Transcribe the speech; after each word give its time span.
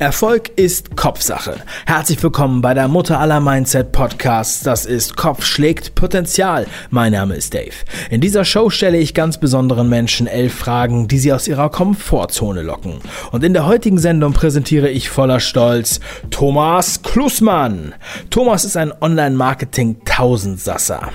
Erfolg 0.00 0.50
ist 0.56 0.96
Kopfsache. 0.96 1.60
Herzlich 1.84 2.22
willkommen 2.22 2.62
bei 2.62 2.72
der 2.72 2.88
Mutter 2.88 3.20
aller 3.20 3.38
Mindset 3.38 3.92
Podcasts. 3.92 4.62
Das 4.62 4.86
ist 4.86 5.14
Kopf 5.14 5.44
schlägt 5.44 5.94
Potenzial. 5.94 6.66
Mein 6.88 7.12
Name 7.12 7.34
ist 7.34 7.52
Dave. 7.52 7.74
In 8.08 8.22
dieser 8.22 8.46
Show 8.46 8.70
stelle 8.70 8.96
ich 8.96 9.12
ganz 9.12 9.38
besonderen 9.38 9.90
Menschen 9.90 10.26
elf 10.26 10.54
Fragen, 10.54 11.06
die 11.06 11.18
sie 11.18 11.34
aus 11.34 11.46
ihrer 11.46 11.68
Komfortzone 11.68 12.62
locken. 12.62 13.00
Und 13.30 13.44
in 13.44 13.52
der 13.52 13.66
heutigen 13.66 13.98
Sendung 13.98 14.32
präsentiere 14.32 14.88
ich 14.88 15.10
voller 15.10 15.38
Stolz 15.38 16.00
Thomas 16.30 17.02
Klussmann. 17.02 17.94
Thomas 18.30 18.64
ist 18.64 18.78
ein 18.78 18.94
Online-Marketing-Tausendsasser. 19.02 21.10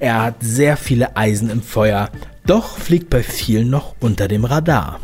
Er 0.00 0.22
hat 0.22 0.36
sehr 0.40 0.78
viele 0.78 1.14
Eisen 1.14 1.50
im 1.50 1.60
Feuer, 1.60 2.08
doch 2.46 2.78
fliegt 2.78 3.10
bei 3.10 3.22
vielen 3.22 3.68
noch 3.68 3.96
unter 4.00 4.28
dem 4.28 4.46
Radar. 4.46 4.98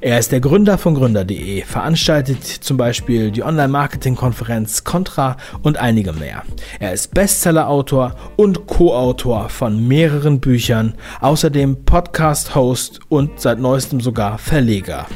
Er 0.00 0.18
ist 0.18 0.32
der 0.32 0.40
Gründer 0.40 0.78
von 0.78 0.94
Gründer.de, 0.94 1.62
veranstaltet 1.62 2.44
zum 2.44 2.76
Beispiel 2.76 3.30
die 3.30 3.42
Online-Marketing-Konferenz 3.42 4.84
Contra 4.84 5.36
und 5.62 5.78
einige 5.78 6.12
mehr. 6.12 6.42
Er 6.78 6.92
ist 6.92 7.14
Bestseller-Autor 7.14 8.14
und 8.36 8.66
Co-Autor 8.66 9.48
von 9.48 9.86
mehreren 9.86 10.40
Büchern, 10.40 10.94
außerdem 11.20 11.84
Podcast-Host 11.84 13.00
und 13.08 13.40
seit 13.40 13.58
neuestem 13.58 14.00
sogar 14.00 14.38
Verleger. 14.38 15.06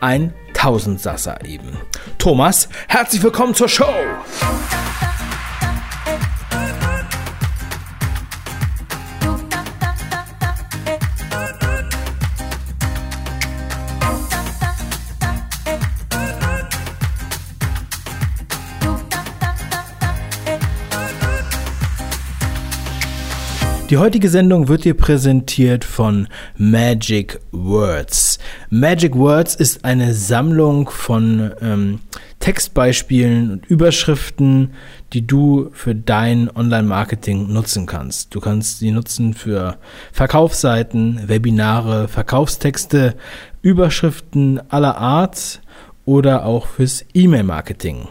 Ein 0.00 0.32
Tausendsasser 0.54 1.44
eben. 1.44 1.76
Thomas, 2.18 2.68
herzlich 2.88 3.22
willkommen 3.22 3.54
zur 3.54 3.68
Show! 3.68 3.94
Die 23.90 23.98
heutige 23.98 24.28
Sendung 24.28 24.68
wird 24.68 24.84
dir 24.84 24.94
präsentiert 24.94 25.84
von 25.84 26.28
Magic 26.56 27.40
Words. 27.50 28.38
Magic 28.68 29.16
Words 29.16 29.56
ist 29.56 29.84
eine 29.84 30.14
Sammlung 30.14 30.88
von 30.88 31.50
ähm, 31.60 31.98
Textbeispielen 32.38 33.50
und 33.50 33.66
Überschriften, 33.66 34.74
die 35.12 35.26
du 35.26 35.70
für 35.72 35.96
dein 35.96 36.48
Online-Marketing 36.54 37.52
nutzen 37.52 37.86
kannst. 37.86 38.32
Du 38.32 38.38
kannst 38.38 38.78
sie 38.78 38.92
nutzen 38.92 39.34
für 39.34 39.76
Verkaufsseiten, 40.12 41.22
Webinare, 41.26 42.06
Verkaufstexte, 42.06 43.16
Überschriften 43.60 44.60
aller 44.70 44.98
Art 44.98 45.62
oder 46.04 46.44
auch 46.44 46.68
fürs 46.68 47.04
E-Mail-Marketing. 47.12 48.06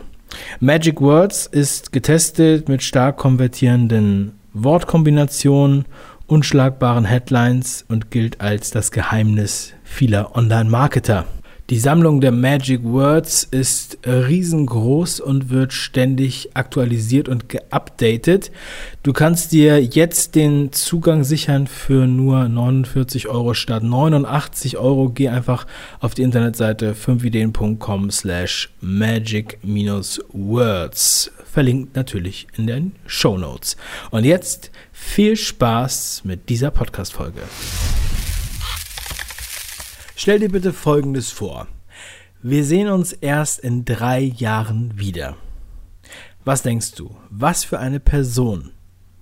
Magic 0.59 0.99
Words 0.99 1.47
ist 1.47 1.93
getestet 1.93 2.67
mit 2.67 2.83
stark 2.83 3.15
konvertierenden 3.15 4.33
Wortkombinationen, 4.53 5.85
unschlagbaren 6.27 7.05
Headlines 7.05 7.85
und 7.87 8.11
gilt 8.11 8.41
als 8.41 8.71
das 8.71 8.91
Geheimnis 8.91 9.73
vieler 9.83 10.35
Online-Marketer. 10.35 11.25
Die 11.69 11.77
Sammlung 11.77 12.19
der 12.19 12.31
Magic 12.31 12.83
Words 12.83 13.43
ist 13.43 13.99
riesengroß 14.03 15.19
und 15.19 15.51
wird 15.51 15.71
ständig 15.71 16.49
aktualisiert 16.55 17.29
und 17.29 17.47
geupdatet. 17.47 18.49
Du 19.03 19.13
kannst 19.13 19.51
dir 19.51 19.79
jetzt 19.79 20.33
den 20.33 20.71
Zugang 20.71 21.23
sichern 21.23 21.67
für 21.67 22.07
nur 22.07 22.49
49 22.49 23.27
Euro 23.27 23.53
statt 23.53 23.83
89 23.83 24.79
Euro. 24.79 25.09
Geh 25.09 25.29
einfach 25.29 25.67
auf 25.99 26.15
die 26.15 26.23
Internetseite 26.23 26.95
5ideen.com 26.95 28.09
slash 28.09 28.71
magic-words. 28.81 29.61
Verlinkt 31.51 31.95
natürlich 31.95 32.47
in 32.57 32.67
den 32.67 32.95
Show 33.07 33.35
Notes. 33.35 33.75
Und 34.11 34.23
jetzt 34.23 34.69
viel 34.91 35.35
Spaß 35.35 36.21
mit 36.23 36.47
dieser 36.49 36.69
Podcast-Folge. 36.69 37.41
Stell 40.15 40.39
dir 40.39 40.49
bitte 40.49 40.73
Folgendes 40.73 41.31
vor. 41.31 41.65
Wir 42.43 42.63
sehen 42.63 42.87
uns 42.87 43.13
erst 43.13 43.59
in 43.59 43.83
drei 43.83 44.19
Jahren 44.19 44.93
wieder. 44.95 45.37
Was 46.45 46.61
denkst 46.61 46.93
du? 46.93 47.15
Was 47.31 47.63
für 47.63 47.79
eine 47.79 47.99
Person 47.99 48.71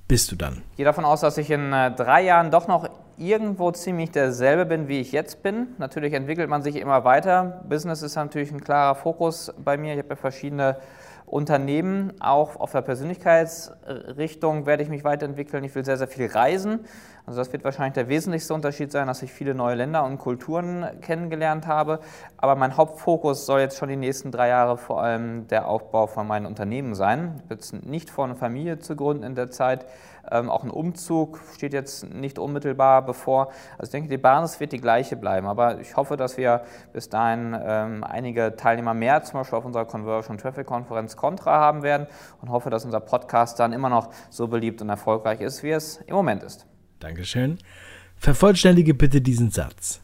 bist 0.10 0.30
du 0.32 0.36
dann? 0.36 0.64
Ich 0.72 0.78
gehe 0.78 0.86
davon 0.86 1.06
aus, 1.06 1.22
dass 1.22 1.38
ich 1.38 1.50
in 1.50 1.72
äh, 1.72 1.92
drei 1.92 2.24
Jahren 2.24 2.52
doch 2.52 2.68
noch 2.68 2.90
irgendwo 3.18 3.72
ziemlich 3.72 4.12
derselbe 4.12 4.66
bin, 4.66 4.90
wie 4.90 5.00
ich 5.00 5.14
jetzt 5.14 5.44
bin. 5.44 5.68
Natürlich 5.78 6.14
entwickelt 6.14 6.50
man 6.50 6.62
sich 6.62 6.76
immer 6.76 7.06
weiter. 7.06 7.64
Business 7.70 8.02
ist 8.02 8.16
natürlich 8.16 8.52
ein 8.52 8.62
klarer 8.62 8.96
Fokus 8.96 9.54
bei 9.58 9.78
mir. 9.78 9.94
Ich 9.94 10.00
habe 10.00 10.10
ja 10.10 10.16
verschiedene 10.18 10.78
Unternehmen. 11.28 12.14
Auch 12.22 12.56
auf 12.56 12.72
der 12.72 12.82
Persönlichkeitsrichtung 12.82 14.66
werde 14.66 14.82
ich 14.82 14.90
mich 14.90 15.04
weiterentwickeln. 15.04 15.64
Ich 15.66 15.76
will 15.76 15.84
sehr, 15.86 15.98
sehr 15.98 16.08
viel 16.08 16.28
reisen. 16.28 16.86
Also 17.28 17.42
das 17.42 17.52
wird 17.52 17.66
wahrscheinlich 17.66 17.94
der 17.94 18.08
wesentlichste 18.08 18.54
Unterschied 18.54 18.90
sein, 18.90 19.06
dass 19.08 19.22
ich 19.22 19.34
viele 19.34 19.54
neue 19.54 19.76
Länder 19.76 20.06
und 20.06 20.18
Kulturen 20.18 20.86
kennengelernt 21.02 21.68
habe. 21.68 22.00
Aber 22.38 22.56
mein 22.56 22.78
Hauptfokus 22.78 23.46
soll 23.46 23.60
jetzt 23.60 23.78
schon 23.78 23.90
die 23.90 23.98
nächsten 23.98 24.32
drei 24.32 24.48
Jahre 24.48 24.78
vor 24.78 25.04
allem 25.04 25.46
der 25.50 25.68
Aufbau 25.68 26.08
von 26.08 26.26
meinen 26.26 26.46
Unternehmen 26.46 26.96
sein. 26.96 27.42
Ich 27.44 27.50
jetzt 27.50 27.74
nicht 27.74 28.10
vor, 28.10 28.24
eine 28.24 28.36
Familie 28.36 28.80
zu 28.80 28.96
gründen 28.96 29.24
in 29.24 29.36
der 29.36 29.52
Zeit. 29.52 29.86
Ähm, 30.32 30.50
auch 30.50 30.64
ein 30.64 30.70
Umzug 30.70 31.42
steht 31.54 31.74
jetzt 31.74 32.10
nicht 32.14 32.40
unmittelbar 32.40 33.06
bevor. 33.06 33.50
Also 33.78 33.90
ich 33.90 33.92
denke, 33.92 34.08
die 34.08 34.18
Basis 34.18 34.62
wird 34.62 34.72
die 34.72 34.80
gleiche 34.80 35.18
bleiben. 35.18 35.48
Aber 35.48 35.82
ich 35.82 35.98
hoffe, 35.98 36.16
dass 36.16 36.38
wir 36.38 36.62
bis 36.94 37.10
dahin 37.10 37.54
ähm, 37.62 38.06
einige 38.06 38.56
Teilnehmer 38.56 38.94
mehr, 38.94 39.22
zum 39.24 39.42
Beispiel 39.42 39.58
auf 39.58 39.66
unserer 39.66 39.84
Conversion 39.84 40.38
Traffic 40.38 40.66
Konferenz 40.66 41.18
Contra 41.18 41.60
haben 41.60 41.84
werden 41.84 42.08
und 42.42 42.52
hoffe, 42.52 42.70
dass 42.70 42.86
unser 42.86 43.02
Podcast 43.02 43.60
dann 43.60 43.74
immer 43.74 43.90
noch 43.90 44.12
so 44.30 44.48
beliebt 44.48 44.82
und 44.82 44.88
erfolgreich 44.88 45.42
ist, 45.42 45.62
wie 45.62 45.72
es 45.72 45.98
im 46.08 46.16
Moment 46.16 46.42
ist. 46.44 46.66
Dankeschön. 47.00 47.60
Vervollständige 48.16 48.94
bitte 48.94 49.22
diesen 49.22 49.52
Satz. 49.52 50.02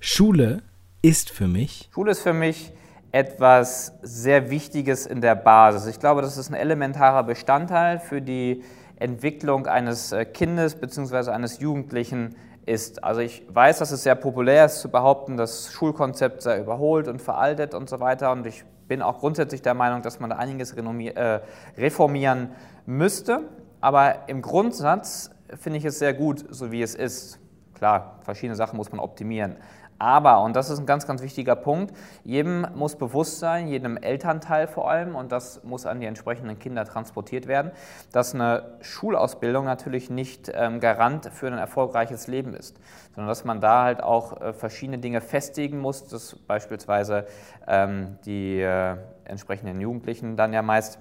Schule 0.00 0.62
ist 1.02 1.30
für 1.30 1.46
mich. 1.46 1.90
Schule 1.92 2.12
ist 2.12 2.22
für 2.22 2.32
mich 2.32 2.72
etwas 3.12 3.92
sehr 4.02 4.50
Wichtiges 4.50 5.06
in 5.06 5.20
der 5.20 5.34
Basis. 5.34 5.86
Ich 5.86 5.98
glaube, 5.98 6.22
das 6.22 6.36
ist 6.36 6.50
ein 6.50 6.54
elementarer 6.54 7.22
Bestandteil 7.22 7.98
für 7.98 8.20
die 8.20 8.62
Entwicklung 8.96 9.66
eines 9.66 10.12
äh, 10.12 10.24
Kindes 10.24 10.74
bzw. 10.74 11.30
eines 11.30 11.60
Jugendlichen 11.60 12.36
ist. 12.66 13.02
Also 13.04 13.20
ich 13.20 13.42
weiß, 13.48 13.78
dass 13.78 13.90
es 13.90 14.02
sehr 14.02 14.14
populär 14.14 14.66
ist 14.66 14.80
zu 14.80 14.90
behaupten, 14.90 15.36
das 15.36 15.72
Schulkonzept 15.72 16.42
sei 16.42 16.60
überholt 16.60 17.08
und 17.08 17.22
veraltet 17.22 17.74
und 17.74 17.88
so 17.88 18.00
weiter. 18.00 18.32
Und 18.32 18.46
ich 18.46 18.64
bin 18.86 19.02
auch 19.02 19.18
grundsätzlich 19.18 19.62
der 19.62 19.74
Meinung, 19.74 20.02
dass 20.02 20.20
man 20.20 20.30
da 20.30 20.36
einiges 20.36 20.72
äh, 20.72 21.40
reformieren 21.76 22.50
müsste. 22.86 23.48
Aber 23.80 24.28
im 24.28 24.42
Grundsatz 24.42 25.30
finde 25.56 25.78
ich 25.78 25.84
es 25.84 25.98
sehr 25.98 26.14
gut, 26.14 26.44
so 26.50 26.70
wie 26.70 26.82
es 26.82 26.94
ist. 26.94 27.38
Klar, 27.74 28.18
verschiedene 28.22 28.56
Sachen 28.56 28.76
muss 28.76 28.90
man 28.90 29.00
optimieren. 29.00 29.56
Aber, 29.98 30.42
und 30.42 30.54
das 30.54 30.70
ist 30.70 30.78
ein 30.78 30.86
ganz, 30.86 31.06
ganz 31.06 31.22
wichtiger 31.22 31.56
Punkt, 31.56 31.92
jedem 32.22 32.66
muss 32.74 32.94
bewusst 32.96 33.40
sein, 33.40 33.66
jedem 33.66 33.96
Elternteil 33.96 34.68
vor 34.68 34.88
allem, 34.88 35.16
und 35.16 35.32
das 35.32 35.64
muss 35.64 35.86
an 35.86 35.98
die 36.00 36.06
entsprechenden 36.06 36.58
Kinder 36.58 36.84
transportiert 36.84 37.48
werden, 37.48 37.72
dass 38.12 38.32
eine 38.32 38.76
Schulausbildung 38.80 39.64
natürlich 39.64 40.08
nicht 40.08 40.52
ähm, 40.54 40.78
Garant 40.78 41.26
für 41.32 41.48
ein 41.48 41.58
erfolgreiches 41.58 42.28
Leben 42.28 42.54
ist, 42.54 42.78
sondern 43.14 43.28
dass 43.28 43.44
man 43.44 43.60
da 43.60 43.82
halt 43.82 44.00
auch 44.00 44.40
äh, 44.40 44.52
verschiedene 44.52 44.98
Dinge 44.98 45.20
festigen 45.20 45.78
muss, 45.80 46.06
dass 46.06 46.36
beispielsweise 46.36 47.26
ähm, 47.66 48.18
die 48.24 48.60
äh, 48.60 48.96
entsprechenden 49.24 49.80
Jugendlichen 49.80 50.36
dann 50.36 50.52
ja 50.52 50.62
meist 50.62 51.00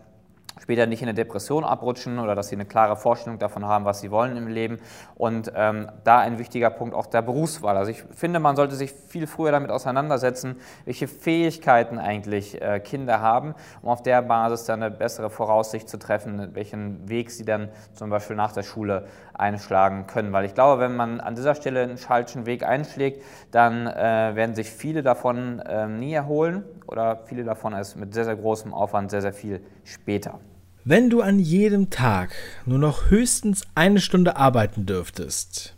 später 0.60 0.86
nicht 0.86 1.02
in 1.02 1.08
eine 1.08 1.16
Depression 1.16 1.64
abrutschen 1.64 2.20
oder 2.20 2.36
dass 2.36 2.50
sie 2.50 2.56
eine 2.56 2.66
klare 2.66 2.96
Vorstellung 2.96 3.40
davon 3.40 3.66
haben, 3.66 3.86
was 3.86 4.00
sie 4.00 4.12
wollen 4.12 4.38
im 4.38 4.48
Leben. 4.48 4.80
Und 5.16 5.52
ähm, 5.56 5.90
da 6.04 6.20
ein 6.20 6.40
wichtiger 6.40 6.70
Punkt 6.70 6.96
auch 6.96 7.06
der 7.06 7.22
Berufswahl. 7.22 7.78
Also 7.78 7.92
ich 7.92 8.04
finde, 8.16 8.40
man 8.40 8.56
sollte 8.56 8.76
sich 8.76 8.92
viel 8.92 9.28
früher 9.28 9.52
damit 9.52 9.72
auseinandersetzen, 9.72 10.58
welche 10.86 11.08
Fähigkeiten 11.08 12.00
eigentlich 12.00 12.62
äh, 12.62 12.80
Kinder 12.80 13.22
haben, 13.22 13.56
um 13.82 13.90
auf 13.90 14.04
der 14.04 14.22
Basis 14.22 14.66
dann 14.66 14.82
eine 14.82 14.92
bessere 14.92 15.30
Voraussicht 15.30 15.90
zu 15.90 15.98
treffen, 15.98 16.54
welchen 16.54 17.08
Weg 17.10 17.32
sie 17.32 17.46
dann 17.46 17.70
zum 17.94 18.10
Beispiel 18.10 18.36
nach 18.36 18.52
der 18.52 18.64
Schule 18.64 19.08
einschlagen 19.34 20.08
können. 20.08 20.34
Weil 20.34 20.46
ich 20.46 20.54
glaube, 20.54 20.82
wenn 20.82 20.96
man 20.96 21.20
an 21.20 21.36
dieser 21.36 21.56
Stelle 21.56 21.84
einen 21.84 21.98
falschen 21.98 22.46
Weg 22.46 22.64
einschlägt, 22.64 23.24
dann 23.52 23.88
äh, 23.88 24.36
werden 24.36 24.56
sich 24.56 24.70
viele 24.70 25.04
davon 25.04 25.60
äh, 25.60 25.88
nie 25.88 26.14
erholen 26.14 26.64
oder 26.88 27.22
viele 27.26 27.44
davon 27.44 27.74
erst 27.74 27.98
mit 27.98 28.14
sehr, 28.14 28.26
sehr 28.26 28.36
großem 28.36 28.74
Aufwand 28.74 29.12
sehr, 29.12 29.22
sehr 29.22 29.34
viel 29.34 29.62
später. 29.84 30.40
Wenn 30.90 31.10
du 31.10 31.22
an 31.22 31.38
jedem 31.38 31.90
Tag 31.90 32.30
nur 32.66 32.80
noch 32.80 33.10
höchstens 33.10 33.68
eine 33.76 34.00
Stunde 34.00 34.38
arbeiten 34.38 34.86
dürftest, 34.86 35.76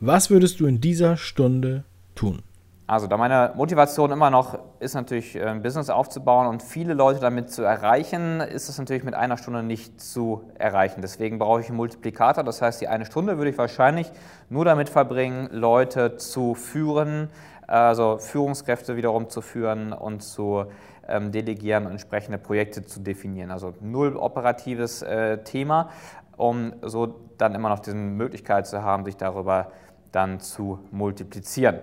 was 0.00 0.28
würdest 0.28 0.60
du 0.60 0.66
in 0.66 0.82
dieser 0.82 1.16
Stunde 1.16 1.84
tun? 2.14 2.42
Also, 2.86 3.06
da 3.06 3.16
meine 3.16 3.54
Motivation 3.56 4.10
immer 4.10 4.28
noch 4.28 4.58
ist, 4.80 4.92
natürlich 4.92 5.34
äh, 5.34 5.44
ein 5.44 5.62
Business 5.62 5.88
aufzubauen 5.88 6.46
und 6.46 6.62
viele 6.62 6.92
Leute 6.92 7.20
damit 7.20 7.50
zu 7.50 7.62
erreichen, 7.62 8.42
ist 8.42 8.68
es 8.68 8.76
natürlich 8.76 9.02
mit 9.02 9.14
einer 9.14 9.38
Stunde 9.38 9.62
nicht 9.62 9.98
zu 9.98 10.42
erreichen. 10.58 11.00
Deswegen 11.00 11.38
brauche 11.38 11.62
ich 11.62 11.68
einen 11.68 11.78
Multiplikator. 11.78 12.44
Das 12.44 12.60
heißt, 12.60 12.82
die 12.82 12.88
eine 12.88 13.06
Stunde 13.06 13.38
würde 13.38 13.50
ich 13.50 13.56
wahrscheinlich 13.56 14.12
nur 14.50 14.66
damit 14.66 14.90
verbringen, 14.90 15.48
Leute 15.52 16.18
zu 16.18 16.54
führen, 16.54 17.30
also 17.66 18.18
Führungskräfte 18.18 18.96
wiederum 18.96 19.30
zu 19.30 19.40
führen 19.40 19.94
und 19.94 20.22
zu 20.22 20.66
ähm, 21.10 21.32
delegieren 21.32 21.86
und 21.86 21.92
entsprechende 21.92 22.38
Projekte 22.38 22.84
zu 22.84 23.00
definieren. 23.00 23.50
Also 23.50 23.74
null 23.80 24.16
operatives 24.16 25.02
äh, 25.02 25.38
Thema, 25.44 25.90
um 26.36 26.72
so 26.82 27.20
dann 27.38 27.54
immer 27.54 27.68
noch 27.68 27.80
diese 27.80 27.96
Möglichkeit 27.96 28.66
zu 28.66 28.82
haben, 28.82 29.04
sich 29.04 29.16
darüber 29.16 29.72
dann 30.12 30.40
zu 30.40 30.80
multiplizieren. 30.90 31.78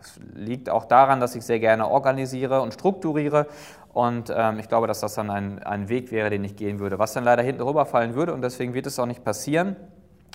Es 0.00 0.18
liegt 0.34 0.68
auch 0.68 0.84
daran, 0.84 1.20
dass 1.20 1.34
ich 1.34 1.44
sehr 1.44 1.60
gerne 1.60 1.88
organisiere 1.88 2.60
und 2.60 2.74
strukturiere 2.74 3.46
und 3.92 4.32
ähm, 4.34 4.58
ich 4.58 4.68
glaube, 4.68 4.86
dass 4.86 5.00
das 5.00 5.14
dann 5.14 5.30
ein, 5.30 5.62
ein 5.62 5.88
Weg 5.88 6.10
wäre, 6.10 6.30
den 6.30 6.42
ich 6.44 6.56
gehen 6.56 6.80
würde, 6.80 6.98
was 6.98 7.12
dann 7.12 7.24
leider 7.24 7.42
hinten 7.42 7.62
rüberfallen 7.62 8.14
würde 8.14 8.32
und 8.32 8.42
deswegen 8.42 8.74
wird 8.74 8.86
es 8.86 8.98
auch 8.98 9.06
nicht 9.06 9.24
passieren, 9.24 9.76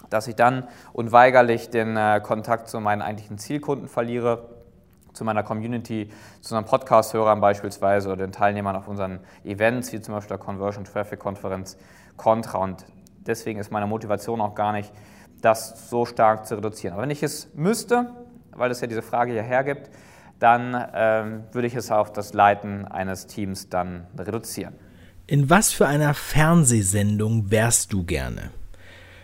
dass 0.10 0.28
ich 0.28 0.36
dann 0.36 0.68
unweigerlich 0.94 1.70
den 1.70 1.98
äh, 1.98 2.22
Kontakt 2.24 2.70
zu 2.70 2.80
meinen 2.80 3.02
eigentlichen 3.02 3.38
Zielkunden 3.38 3.88
verliere, 3.88 4.57
zu 5.18 5.26
meiner 5.26 5.44
Community, 5.44 6.10
zu 6.42 6.56
unseren 6.56 6.66
Podcast-Hörern 6.66 7.42
beispielsweise 7.42 8.10
oder 8.10 8.26
den 8.26 8.32
Teilnehmern 8.32 8.76
auf 8.76 8.88
unseren 8.88 9.20
Events, 9.44 9.92
wie 9.92 10.00
zum 10.00 10.14
Beispiel 10.14 10.38
der 10.38 10.46
Conversion 10.46 10.86
Traffic 10.86 11.20
Konferenz 11.20 11.78
Contra. 12.16 12.60
Und 12.60 12.86
deswegen 13.26 13.60
ist 13.60 13.72
meine 13.72 13.88
Motivation 13.88 14.40
auch 14.42 14.56
gar 14.56 14.72
nicht, 14.72 14.92
das 15.42 15.90
so 15.90 16.06
stark 16.06 16.48
zu 16.48 16.56
reduzieren. 16.56 16.94
Aber 16.94 17.04
wenn 17.04 17.10
ich 17.10 17.24
es 17.24 17.54
müsste, 17.54 18.12
weil 18.52 18.72
es 18.72 18.82
ja 18.82 18.88
diese 18.88 19.02
Frage 19.02 19.34
hier 19.34 19.44
hergibt, 19.44 19.90
dann 20.40 20.88
ähm, 20.94 21.44
würde 21.52 21.68
ich 21.68 21.76
es 21.76 21.92
auf 21.92 22.14
das 22.14 22.34
Leiten 22.34 22.86
eines 22.86 23.28
Teams 23.28 23.70
dann 23.70 24.08
reduzieren. 24.18 24.76
In 25.26 25.50
was 25.50 25.72
für 25.72 25.88
einer 25.88 26.14
Fernsehsendung 26.14 27.52
wärst 27.52 27.92
du 27.92 28.04
gerne? 28.04 28.52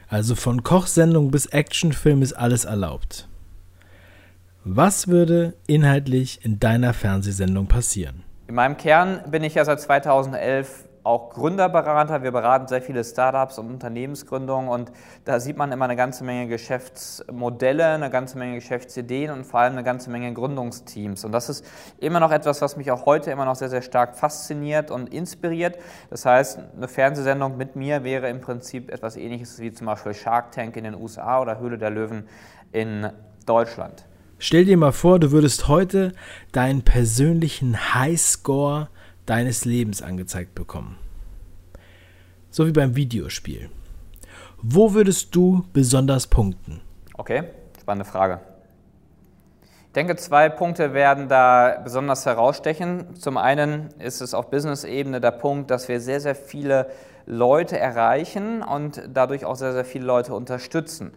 Also 0.08 0.36
von 0.36 0.64
Kochsendung 0.64 1.32
bis 1.32 1.46
Actionfilm 1.48 2.22
ist 2.22 2.34
alles 2.34 2.66
erlaubt. 2.66 3.28
Was 4.66 5.10
würde 5.10 5.56
inhaltlich 5.68 6.46
in 6.46 6.58
deiner 6.58 6.94
Fernsehsendung 6.94 7.68
passieren? 7.68 8.24
In 8.48 8.56
meinem 8.56 8.78
Kern 8.78 9.20
bin 9.30 9.44
ich 9.44 9.56
ja 9.56 9.66
seit 9.66 9.82
2011 9.82 10.88
auch 11.04 11.32
Gründerberater. 11.32 12.24
Wir 12.24 12.32
beraten 12.32 12.70
sehr 12.70 12.82
viele 12.82 13.04
Startups 13.04 13.60
und 13.60 13.68
Unternehmensgründungen 13.70 14.70
und 14.70 14.94
da 15.26 15.42
sieht 15.42 15.58
man 15.58 15.74
immer 15.74 15.84
eine 15.84 15.98
ganze 15.98 16.24
Menge 16.24 16.48
Geschäftsmodelle, 16.48 17.88
eine 17.88 18.10
ganze 18.10 18.38
Menge 18.38 18.56
Geschäftsideen 18.56 19.32
und 19.32 19.44
vor 19.44 19.60
allem 19.60 19.74
eine 19.74 19.84
ganze 19.84 20.10
Menge 20.10 20.34
Gründungsteams. 20.34 21.26
Und 21.26 21.34
das 21.34 21.50
ist 21.50 21.66
immer 21.98 22.22
noch 22.22 22.32
etwas, 22.32 22.62
was 22.62 22.78
mich 22.78 22.90
auch 22.90 23.06
heute 23.06 23.32
immer 23.32 23.44
noch 23.44 23.56
sehr, 23.56 23.70
sehr 23.70 23.82
stark 23.82 24.16
fasziniert 24.16 24.92
und 24.92 25.14
inspiriert. 25.14 25.78
Das 26.10 26.26
heißt, 26.26 26.60
eine 26.78 26.88
Fernsehsendung 26.88 27.58
mit 27.58 27.76
mir 27.76 28.06
wäre 28.06 28.30
im 28.30 28.40
Prinzip 28.40 28.90
etwas 28.94 29.18
ähnliches 29.18 29.60
wie 29.60 29.74
zum 29.74 29.88
Beispiel 29.88 30.14
Shark 30.14 30.54
Tank 30.54 30.78
in 30.78 30.86
den 30.86 30.96
USA 30.96 31.42
oder 31.42 31.60
Höhle 31.60 31.78
der 31.78 31.90
Löwen 31.90 32.30
in 32.72 33.10
Deutschland. 33.46 34.06
Stell 34.46 34.66
dir 34.66 34.76
mal 34.76 34.92
vor, 34.92 35.20
du 35.20 35.32
würdest 35.32 35.70
heute 35.70 36.12
deinen 36.52 36.82
persönlichen 36.82 37.96
Highscore 37.96 38.90
deines 39.26 39.64
Lebens 39.64 40.02
angezeigt 40.02 40.54
bekommen. 40.54 40.98
So 42.50 42.68
wie 42.68 42.74
beim 42.74 42.98
Videospiel. 42.98 43.70
Wo 44.62 44.94
würdest 44.94 45.34
du 45.34 45.64
besonders 45.72 46.28
punkten? 46.28 46.82
Okay, 47.14 47.44
spannende 47.80 48.04
Frage. 48.04 48.42
Ich 49.62 49.94
denke, 49.94 50.18
zwei 50.18 50.50
Punkte 50.50 50.94
werden 50.94 51.30
da 51.30 51.80
besonders 51.82 52.26
herausstechen. 52.26 53.16
Zum 53.16 53.38
einen 53.38 53.92
ist 54.00 54.20
es 54.20 54.34
auf 54.34 54.50
Business-Ebene 54.50 55.22
der 55.22 55.32
Punkt, 55.32 55.72
dass 55.72 55.88
wir 55.88 56.02
sehr, 56.02 56.20
sehr 56.20 56.36
viele 56.36 56.90
Leute 57.26 57.80
erreichen 57.80 58.62
und 58.62 59.02
dadurch 59.14 59.46
auch 59.46 59.56
sehr, 59.56 59.74
sehr 59.74 59.86
viele 59.86 60.06
Leute 60.06 60.34
unterstützen. 60.34 61.14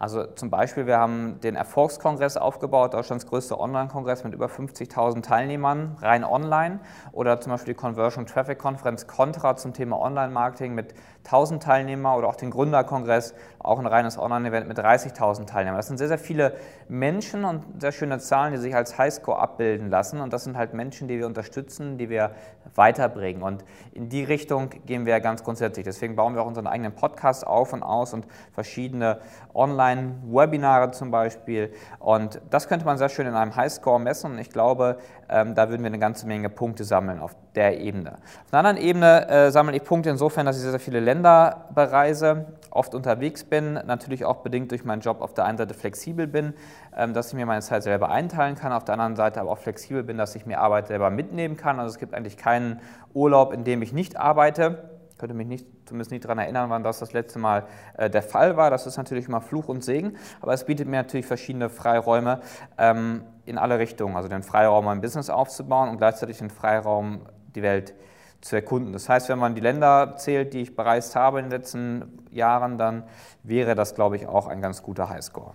Also 0.00 0.24
zum 0.24 0.48
Beispiel, 0.48 0.86
wir 0.86 0.96
haben 0.96 1.40
den 1.42 1.56
Erfolgskongress 1.56 2.38
aufgebaut, 2.38 2.94
Deutschlands 2.94 3.26
größter 3.26 3.60
Online-Kongress 3.60 4.24
mit 4.24 4.32
über 4.32 4.46
50.000 4.46 5.22
Teilnehmern, 5.22 5.98
rein 6.00 6.24
online. 6.24 6.80
Oder 7.12 7.38
zum 7.38 7.52
Beispiel 7.52 7.74
die 7.74 7.78
Conversion 7.78 8.24
Traffic 8.24 8.58
Conference 8.58 9.06
Contra 9.06 9.56
zum 9.56 9.74
Thema 9.74 10.00
Online-Marketing 10.00 10.74
mit 10.74 10.94
1000 11.26 11.62
Teilnehmern 11.62 12.16
oder 12.16 12.28
auch 12.28 12.36
den 12.36 12.50
Gründerkongress, 12.50 13.34
auch 13.58 13.78
ein 13.78 13.84
reines 13.84 14.16
Online-Event 14.16 14.68
mit 14.68 14.78
30.000 14.78 15.44
Teilnehmern. 15.44 15.76
Das 15.76 15.88
sind 15.88 15.98
sehr, 15.98 16.08
sehr 16.08 16.18
viele 16.18 16.54
Menschen 16.88 17.44
und 17.44 17.62
sehr 17.78 17.92
schöne 17.92 18.18
Zahlen, 18.20 18.54
die 18.54 18.58
sich 18.58 18.74
als 18.74 18.96
Highscore 18.96 19.38
abbilden 19.38 19.90
lassen. 19.90 20.22
Und 20.22 20.32
das 20.32 20.44
sind 20.44 20.56
halt 20.56 20.72
Menschen, 20.72 21.08
die 21.08 21.18
wir 21.18 21.26
unterstützen, 21.26 21.98
die 21.98 22.08
wir 22.08 22.30
weiterbringen. 22.74 23.42
Und 23.42 23.66
in 23.92 24.08
die 24.08 24.24
Richtung 24.24 24.70
gehen 24.86 25.04
wir 25.04 25.20
ganz 25.20 25.44
grundsätzlich. 25.50 25.84
Deswegen 25.84 26.14
bauen 26.14 26.36
wir 26.36 26.42
auch 26.42 26.46
unseren 26.46 26.68
eigenen 26.68 26.92
Podcast 26.92 27.44
auf 27.44 27.72
und 27.72 27.82
aus 27.82 28.14
und 28.14 28.24
verschiedene 28.52 29.18
Online-Webinare 29.52 30.92
zum 30.92 31.10
Beispiel. 31.10 31.72
Und 31.98 32.40
das 32.50 32.68
könnte 32.68 32.86
man 32.86 32.98
sehr 32.98 33.08
schön 33.08 33.26
in 33.26 33.34
einem 33.34 33.56
Highscore 33.56 33.98
messen. 33.98 34.30
Und 34.30 34.38
ich 34.38 34.50
glaube, 34.50 34.98
ähm, 35.28 35.56
da 35.56 35.68
würden 35.68 35.82
wir 35.82 35.88
eine 35.88 35.98
ganze 35.98 36.28
Menge 36.28 36.50
Punkte 36.50 36.84
sammeln 36.84 37.18
auf 37.18 37.34
der 37.56 37.80
Ebene. 37.80 38.12
Auf 38.12 38.52
einer 38.52 38.68
anderen 38.68 38.76
Ebene 38.76 39.28
äh, 39.28 39.50
sammle 39.50 39.74
ich 39.74 39.82
Punkte 39.82 40.10
insofern, 40.10 40.46
dass 40.46 40.54
ich 40.54 40.62
sehr, 40.62 40.70
sehr 40.70 40.78
viele 40.78 41.00
Länder 41.00 41.68
bereise, 41.74 42.46
oft 42.70 42.94
unterwegs 42.94 43.42
bin, 43.42 43.72
natürlich 43.74 44.24
auch 44.24 44.36
bedingt 44.36 44.70
durch 44.70 44.84
meinen 44.84 45.00
Job 45.00 45.20
auf 45.20 45.34
der 45.34 45.46
einen 45.46 45.58
Seite 45.58 45.74
flexibel 45.74 46.28
bin, 46.28 46.54
ähm, 46.96 47.12
dass 47.12 47.28
ich 47.28 47.34
mir 47.34 47.44
meine 47.44 47.62
Zeit 47.62 47.82
selber 47.82 48.10
einteilen 48.10 48.54
kann, 48.54 48.72
auf 48.72 48.84
der 48.84 48.92
anderen 48.92 49.16
Seite 49.16 49.40
aber 49.40 49.50
auch 49.50 49.58
flexibel 49.58 50.04
bin, 50.04 50.16
dass 50.16 50.36
ich 50.36 50.46
mir 50.46 50.60
Arbeit 50.60 50.86
selber 50.86 51.10
mitnehmen 51.10 51.56
kann. 51.56 51.80
Also 51.80 51.94
es 51.94 51.98
gibt 51.98 52.14
eigentlich 52.14 52.36
keinen 52.36 52.80
Urlaub, 53.14 53.52
in 53.52 53.64
dem 53.64 53.82
ich 53.82 53.92
nicht 53.92 54.16
arbeite. 54.16 54.89
Ich 55.20 55.28
könnte 55.28 55.34
mich 55.34 55.46
nicht, 55.46 55.66
zumindest 55.84 56.10
nicht 56.10 56.24
daran 56.24 56.38
erinnern, 56.38 56.70
wann 56.70 56.82
das 56.82 56.98
das 56.98 57.12
letzte 57.12 57.38
Mal 57.38 57.66
äh, 57.98 58.08
der 58.08 58.22
Fall 58.22 58.56
war. 58.56 58.70
Das 58.70 58.86
ist 58.86 58.96
natürlich 58.96 59.28
immer 59.28 59.42
Fluch 59.42 59.68
und 59.68 59.84
Segen, 59.84 60.16
aber 60.40 60.54
es 60.54 60.64
bietet 60.64 60.88
mir 60.88 60.96
natürlich 60.96 61.26
verschiedene 61.26 61.68
Freiräume 61.68 62.40
ähm, 62.78 63.24
in 63.44 63.58
alle 63.58 63.78
Richtungen. 63.78 64.16
Also 64.16 64.28
den 64.28 64.42
Freiraum, 64.42 64.86
mein 64.86 65.02
Business 65.02 65.28
aufzubauen 65.28 65.90
und 65.90 65.98
gleichzeitig 65.98 66.38
den 66.38 66.48
Freiraum, 66.48 67.20
die 67.54 67.62
Welt 67.62 67.88
zu 67.88 67.94
zu 68.40 68.56
erkunden. 68.56 68.92
Das 68.92 69.08
heißt, 69.08 69.28
wenn 69.28 69.38
man 69.38 69.54
die 69.54 69.60
Länder 69.60 70.14
zählt, 70.16 70.54
die 70.54 70.60
ich 70.60 70.76
bereist 70.76 71.14
habe 71.16 71.38
in 71.38 71.46
den 71.46 71.52
letzten 71.52 72.18
Jahren, 72.30 72.78
dann 72.78 73.04
wäre 73.42 73.74
das, 73.74 73.94
glaube 73.94 74.16
ich, 74.16 74.26
auch 74.26 74.46
ein 74.46 74.60
ganz 74.60 74.82
guter 74.82 75.08
Highscore. 75.08 75.54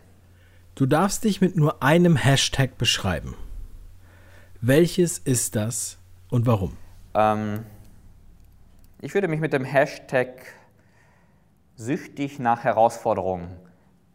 Du 0.76 0.86
darfst 0.86 1.24
dich 1.24 1.42
mit 1.42 1.56
nur 1.56 1.82
einem 1.82 2.16
Hashtag 2.16 2.78
beschreiben. 2.78 3.36
Welches 4.62 5.18
ist 5.18 5.56
das 5.56 5.98
und 6.30 6.46
warum? 6.46 6.76
Ähm, 7.14 7.66
ich 9.02 9.14
würde 9.14 9.28
mich 9.28 9.40
mit 9.40 9.54
dem 9.54 9.66
Hashtag 9.66 10.30
süchtig 11.76 12.40
nach 12.40 12.64
Herausforderungen 12.64 13.50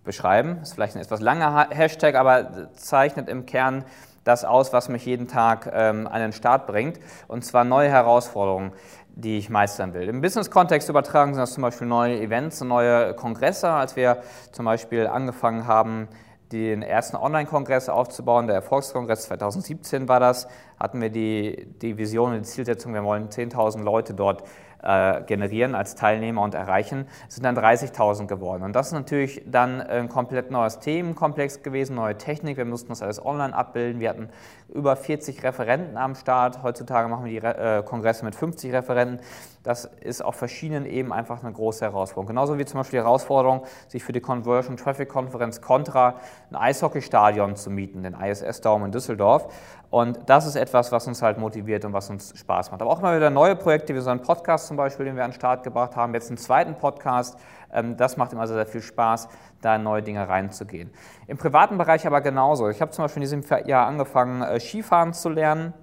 beschreiben. 0.05 0.57
Das 0.61 0.71
ist 0.71 0.75
vielleicht 0.75 0.97
ein 0.97 1.03
etwas 1.03 1.21
langer 1.21 1.69
Hashtag, 1.71 2.15
aber 2.15 2.73
zeichnet 2.73 3.29
im 3.29 3.47
Kern 3.47 3.85
das 4.25 4.45
aus, 4.45 4.73
was 4.73 4.89
mich 4.89 5.05
jeden 5.05 5.29
Tag 5.29 5.71
ähm, 5.73 6.07
an 6.07 6.21
den 6.21 6.33
Start 6.33 6.67
bringt, 6.67 6.99
und 7.29 7.45
zwar 7.45 7.65
neue 7.65 7.89
Herausforderungen, 7.89 8.73
die 9.09 9.39
ich 9.39 9.51
meistern 9.51 9.95
will. 9.95 10.09
Im 10.09 10.21
Business-Kontext 10.21 10.89
übertragen 10.89 11.35
sind 11.35 11.41
das 11.41 11.53
zum 11.53 11.63
Beispiel 11.63 11.87
neue 11.87 12.21
Events 12.21 12.61
und 12.63 12.69
neue 12.69 13.15
Kongresse. 13.15 13.71
Als 13.71 13.97
wir 13.97 14.23
zum 14.53 14.67
Beispiel 14.67 15.07
angefangen 15.07 15.67
haben, 15.67 16.09
den 16.53 16.83
ersten 16.83 17.17
Online-Kongress 17.17 17.89
aufzubauen, 17.89 18.47
der 18.47 18.57
Erfolgskongress 18.57 19.23
2017 19.25 20.09
war 20.09 20.21
das, 20.21 20.49
hatten 20.79 21.01
wir 21.01 21.11
die, 21.11 21.67
die 21.81 21.97
Vision 21.97 22.33
und 22.33 22.39
die 22.39 22.49
Zielsetzung, 22.49 22.93
wir 22.93 23.05
wollen 23.05 23.29
10.000 23.29 23.83
Leute 23.83 24.15
dort 24.15 24.43
äh, 24.83 25.23
generieren 25.23 25.75
als 25.75 25.95
Teilnehmer 25.95 26.43
und 26.43 26.55
erreichen, 26.55 27.07
sind 27.29 27.45
dann 27.45 27.57
30.000 27.57 28.27
geworden. 28.27 28.63
Und 28.63 28.75
das 28.75 28.89
ist 28.89 28.93
natürlich 28.93 29.43
dann 29.47 29.81
ein 29.81 30.09
komplett 30.09 30.51
neues 30.51 30.79
Themenkomplex 30.79 31.63
gewesen, 31.63 31.97
neue 31.97 32.17
Technik. 32.17 32.57
Wir 32.57 32.65
mussten 32.65 32.89
das 32.89 33.03
alles 33.03 33.25
online 33.25 33.55
abbilden. 33.55 34.01
Wir 34.01 34.11
hatten 34.11 34.29
über 34.73 34.97
40 34.97 35.43
Referenten 35.43 35.97
am 35.97 36.15
Start. 36.15 36.63
Heutzutage 36.63 37.09
machen 37.09 37.25
wir 37.25 37.41
die 37.41 37.47
äh, 37.47 37.83
Kongresse 37.83 38.25
mit 38.25 38.35
50 38.35 38.73
Referenten. 38.73 39.21
Das 39.63 39.85
ist 39.85 40.25
auf 40.25 40.37
verschiedenen 40.37 40.87
Ebenen 40.87 41.13
einfach 41.13 41.43
eine 41.43 41.53
große 41.53 41.85
Herausforderung. 41.85 42.29
Genauso 42.29 42.59
wie 42.59 42.65
zum 42.65 42.81
Beispiel 42.81 42.99
die 42.99 43.05
Herausforderung, 43.05 43.63
sich 43.89 44.03
für 44.03 44.13
die 44.13 44.21
Conversion 44.21 44.79
Traffic 44.79 45.11
Conference 45.11 45.61
Contra 45.61 46.15
ein 46.51 46.57
Eishockeystadion 46.57 47.57
zu 47.57 47.71
mieten, 47.71 48.03
den 48.03 48.15
ISS 48.15 48.63
Dome 48.63 48.87
in 48.87 48.93
Düsseldorf. 48.93 49.53
Und 49.91 50.21
das 50.27 50.47
ist 50.47 50.57
etwas, 50.57 50.93
was 50.93 51.07
uns 51.09 51.21
halt 51.21 51.37
motiviert 51.37 51.85
und 51.85 51.93
was 51.93 52.09
uns 52.09 52.33
Spaß 52.39 52.71
macht. 52.71 52.81
Aber 52.81 52.91
auch 52.91 53.01
immer 53.01 53.15
wieder 53.15 53.29
neue 53.29 53.55
Projekte, 53.55 53.95
wie 53.95 54.01
so 54.01 54.09
ein 54.09 54.23
Podcast 54.23 54.69
zum 54.69 54.79
Beispiel, 54.79 55.05
den 55.05 55.17
wir 55.17 55.25
an 55.25 55.31
den 55.31 55.37
Start 55.37 55.63
gebracht 55.63 55.95
haben, 55.95 56.15
jetzt 56.15 56.31
einen 56.31 56.39
zweiten 56.39 56.77
Podcast. 56.77 57.39
Ähm, 57.71 57.99
das 57.99 58.17
macht 58.17 58.33
immer 58.33 58.47
sehr, 58.47 58.57
sehr 58.57 58.67
viel 58.67 58.83
Spaß, 58.83 59.29
da 59.61 59.77
in 59.77 59.83
neue 59.83 60.03
Dinge 60.03 60.27
reinzugehen. 60.27 60.91
Im 61.27 61.37
privaten 61.37 61.77
Bereich 61.77 62.07
aber 62.07 62.23
genauso. 62.23 62.71
Ich 62.71 62.81
habe 62.81 62.93
zum 62.93 63.05
Beispiel 63.05 63.23
in 63.23 63.29
diesem 63.29 63.67
Jahr 63.67 63.87
angefangen, 63.87 64.41
äh, 64.41 64.59
Skifahren 64.59 65.13
zu 65.13 65.29
lernen 65.29 65.75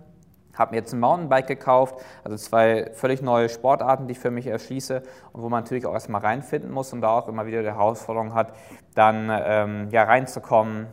habe 0.57 0.71
mir 0.71 0.77
jetzt 0.77 0.93
ein 0.93 0.99
Mountainbike 0.99 1.47
gekauft, 1.47 1.95
also 2.23 2.37
zwei 2.37 2.91
völlig 2.93 3.21
neue 3.21 3.49
Sportarten, 3.49 4.07
die 4.07 4.13
ich 4.13 4.19
für 4.19 4.31
mich 4.31 4.47
erschließe 4.47 5.03
und 5.33 5.41
wo 5.41 5.49
man 5.49 5.63
natürlich 5.63 5.85
auch 5.85 5.93
erstmal 5.93 6.21
reinfinden 6.21 6.71
muss 6.71 6.93
und 6.93 7.01
da 7.01 7.09
auch 7.09 7.27
immer 7.27 7.45
wieder 7.45 7.61
die 7.61 7.67
Herausforderung 7.67 8.33
hat, 8.33 8.53
dann 8.95 9.29
ähm, 9.31 9.89
ja, 9.91 10.03
reinzukommen, 10.03 10.87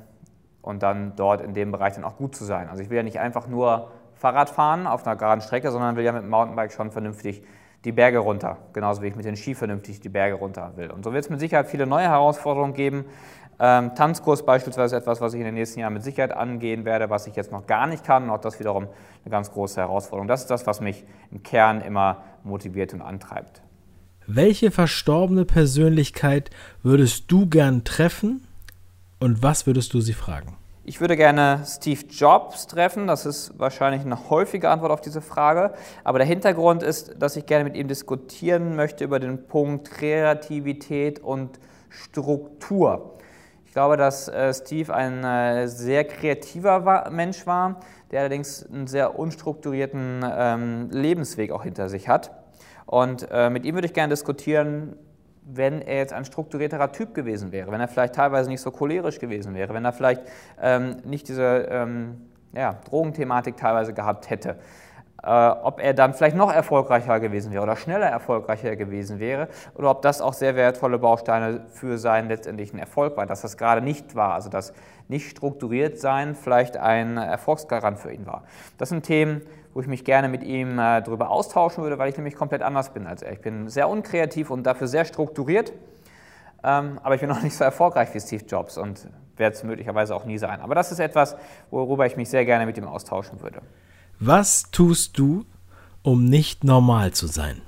und 0.64 0.82
dann 0.82 1.14
dort 1.16 1.42
in 1.42 1.52
dem 1.52 1.70
Bereich 1.70 1.94
dann 1.94 2.04
auch 2.04 2.16
gut 2.16 2.34
zu 2.34 2.44
sein. 2.44 2.68
Also 2.68 2.82
ich 2.82 2.88
will 2.88 2.96
ja 2.96 3.02
nicht 3.02 3.20
einfach 3.20 3.46
nur 3.46 3.90
Fahrrad 4.14 4.48
fahren 4.48 4.86
auf 4.86 5.06
einer 5.06 5.16
geraden 5.16 5.42
Strecke, 5.42 5.70
sondern 5.70 5.96
will 5.96 6.04
ja 6.04 6.12
mit 6.12 6.22
dem 6.22 6.30
Mountainbike 6.30 6.72
schon 6.72 6.90
vernünftig 6.90 7.44
die 7.84 7.92
Berge 7.92 8.18
runter, 8.18 8.56
genauso 8.72 9.02
wie 9.02 9.08
ich 9.08 9.16
mit 9.16 9.26
den 9.26 9.36
Ski 9.36 9.54
vernünftig 9.54 10.00
die 10.00 10.08
Berge 10.08 10.36
runter 10.36 10.72
will. 10.76 10.90
Und 10.90 11.04
so 11.04 11.12
wird 11.12 11.24
es 11.24 11.30
mit 11.30 11.38
Sicherheit 11.38 11.66
viele 11.66 11.86
neue 11.86 12.08
Herausforderungen 12.08 12.72
geben. 12.72 13.04
Ähm, 13.60 13.94
Tanzkurs 13.94 14.44
beispielsweise 14.44 14.96
etwas, 14.96 15.20
was 15.20 15.34
ich 15.34 15.40
in 15.40 15.46
den 15.46 15.54
nächsten 15.54 15.80
Jahren 15.80 15.94
mit 15.94 16.02
Sicherheit 16.02 16.32
angehen 16.32 16.84
werde, 16.84 17.10
was 17.10 17.26
ich 17.26 17.36
jetzt 17.36 17.52
noch 17.52 17.66
gar 17.66 17.86
nicht 17.86 18.04
kann. 18.04 18.24
Und 18.24 18.30
auch 18.30 18.40
das 18.40 18.58
wiederum 18.58 18.84
eine 19.24 19.30
ganz 19.30 19.52
große 19.52 19.80
Herausforderung. 19.80 20.28
Das 20.28 20.40
ist 20.42 20.50
das, 20.50 20.66
was 20.66 20.80
mich 20.80 21.04
im 21.30 21.42
Kern 21.42 21.80
immer 21.80 22.22
motiviert 22.42 22.92
und 22.94 23.02
antreibt. 23.02 23.62
Welche 24.26 24.70
verstorbene 24.70 25.44
Persönlichkeit 25.44 26.50
würdest 26.82 27.30
du 27.30 27.46
gern 27.46 27.84
treffen 27.84 28.46
und 29.20 29.42
was 29.42 29.66
würdest 29.66 29.92
du 29.94 30.00
sie 30.00 30.14
fragen? 30.14 30.56
Ich 30.86 31.00
würde 31.00 31.16
gerne 31.16 31.62
Steve 31.66 32.02
Jobs 32.10 32.66
treffen. 32.66 33.06
Das 33.06 33.24
ist 33.24 33.58
wahrscheinlich 33.58 34.02
eine 34.02 34.28
häufige 34.28 34.68
Antwort 34.68 34.92
auf 34.92 35.00
diese 35.00 35.22
Frage. 35.22 35.72
Aber 36.04 36.18
der 36.18 36.28
Hintergrund 36.28 36.82
ist, 36.82 37.16
dass 37.18 37.36
ich 37.36 37.46
gerne 37.46 37.64
mit 37.64 37.74
ihm 37.74 37.88
diskutieren 37.88 38.76
möchte 38.76 39.04
über 39.04 39.18
den 39.18 39.46
Punkt 39.46 39.90
Kreativität 39.90 41.20
und 41.20 41.58
Struktur. 41.88 43.18
Ich 43.74 43.76
glaube, 43.76 43.96
dass 43.96 44.28
äh, 44.28 44.54
Steve 44.54 44.94
ein 44.94 45.24
äh, 45.24 45.66
sehr 45.66 46.04
kreativer 46.04 47.10
Mensch 47.10 47.44
war, 47.44 47.80
der 48.12 48.20
allerdings 48.20 48.64
einen 48.70 48.86
sehr 48.86 49.18
unstrukturierten 49.18 50.24
ähm, 50.24 50.90
Lebensweg 50.92 51.50
auch 51.50 51.64
hinter 51.64 51.88
sich 51.88 52.08
hat. 52.08 52.30
Und 52.86 53.26
äh, 53.32 53.50
mit 53.50 53.64
ihm 53.64 53.74
würde 53.74 53.88
ich 53.88 53.92
gerne 53.92 54.12
diskutieren, 54.12 54.94
wenn 55.42 55.82
er 55.82 55.96
jetzt 55.96 56.12
ein 56.12 56.24
strukturierterer 56.24 56.92
Typ 56.92 57.14
gewesen 57.14 57.50
wäre, 57.50 57.72
wenn 57.72 57.80
er 57.80 57.88
vielleicht 57.88 58.14
teilweise 58.14 58.48
nicht 58.48 58.60
so 58.60 58.70
cholerisch 58.70 59.18
gewesen 59.18 59.56
wäre, 59.56 59.74
wenn 59.74 59.84
er 59.84 59.92
vielleicht 59.92 60.22
ähm, 60.62 60.98
nicht 61.04 61.26
diese 61.26 61.66
ähm, 61.68 62.30
ja, 62.52 62.78
Drogenthematik 62.88 63.56
teilweise 63.56 63.92
gehabt 63.92 64.30
hätte, 64.30 64.56
ob 65.22 65.80
er 65.80 65.94
dann 65.94 66.12
vielleicht 66.12 66.36
noch 66.36 66.52
erfolgreicher 66.52 67.18
gewesen 67.18 67.52
wäre 67.52 67.62
oder 67.62 67.76
schneller 67.76 68.06
erfolgreicher 68.06 68.76
gewesen 68.76 69.20
wäre 69.20 69.48
oder 69.74 69.90
ob 69.90 70.02
das 70.02 70.20
auch 70.20 70.34
sehr 70.34 70.54
wertvolle 70.54 70.98
Bausteine 70.98 71.64
für 71.72 71.96
seinen 71.96 72.28
letztendlichen 72.28 72.78
Erfolg 72.78 73.16
waren, 73.16 73.26
dass 73.28 73.40
das 73.40 73.56
gerade 73.56 73.80
nicht 73.80 74.14
war, 74.14 74.34
also 74.34 74.50
dass 74.50 74.74
nicht 75.08 75.30
strukturiert 75.30 75.98
sein 75.98 76.34
vielleicht 76.34 76.76
ein 76.76 77.16
Erfolgsgarant 77.16 77.98
für 77.98 78.12
ihn 78.12 78.26
war. 78.26 78.44
Das 78.78 78.90
sind 78.90 79.04
Themen, 79.04 79.42
wo 79.72 79.80
ich 79.80 79.86
mich 79.86 80.04
gerne 80.04 80.28
mit 80.28 80.42
ihm 80.42 80.78
äh, 80.78 81.02
darüber 81.02 81.30
austauschen 81.30 81.82
würde, 81.82 81.98
weil 81.98 82.08
ich 82.08 82.16
nämlich 82.16 82.36
komplett 82.36 82.62
anders 82.62 82.90
bin 82.90 83.06
als 83.06 83.22
er. 83.22 83.32
Ich 83.32 83.40
bin 83.40 83.68
sehr 83.68 83.88
unkreativ 83.88 84.50
und 84.50 84.64
dafür 84.64 84.86
sehr 84.86 85.04
strukturiert, 85.04 85.72
ähm, 86.62 86.98
aber 87.02 87.14
ich 87.14 87.20
bin 87.20 87.28
noch 87.30 87.42
nicht 87.42 87.56
so 87.56 87.64
erfolgreich 87.64 88.14
wie 88.14 88.20
Steve 88.20 88.44
Jobs 88.44 88.78
und 88.78 89.08
werde 89.36 89.56
es 89.56 89.64
möglicherweise 89.64 90.14
auch 90.14 90.24
nie 90.24 90.38
sein. 90.38 90.60
Aber 90.60 90.74
das 90.74 90.92
ist 90.92 91.00
etwas, 91.00 91.36
worüber 91.70 92.06
ich 92.06 92.16
mich 92.16 92.28
sehr 92.28 92.44
gerne 92.44 92.66
mit 92.66 92.78
ihm 92.78 92.86
austauschen 92.86 93.40
würde. 93.42 93.60
Was 94.20 94.70
tust 94.70 95.18
du, 95.18 95.44
um 96.02 96.24
nicht 96.24 96.62
normal 96.62 97.10
zu 97.10 97.26
sein? 97.26 97.60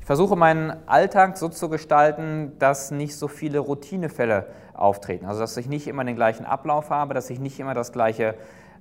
Ich 0.00 0.06
versuche 0.06 0.36
meinen 0.36 0.74
Alltag 0.86 1.38
so 1.38 1.48
zu 1.48 1.70
gestalten, 1.70 2.52
dass 2.58 2.90
nicht 2.90 3.16
so 3.16 3.26
viele 3.26 3.58
Routinefälle 3.58 4.46
auftreten. 4.74 5.24
Also 5.24 5.40
dass 5.40 5.56
ich 5.56 5.66
nicht 5.66 5.86
immer 5.86 6.04
den 6.04 6.14
gleichen 6.14 6.44
Ablauf 6.44 6.90
habe, 6.90 7.14
dass 7.14 7.30
ich 7.30 7.40
nicht 7.40 7.58
immer 7.58 7.72
das 7.72 7.90
gleiche 7.90 8.34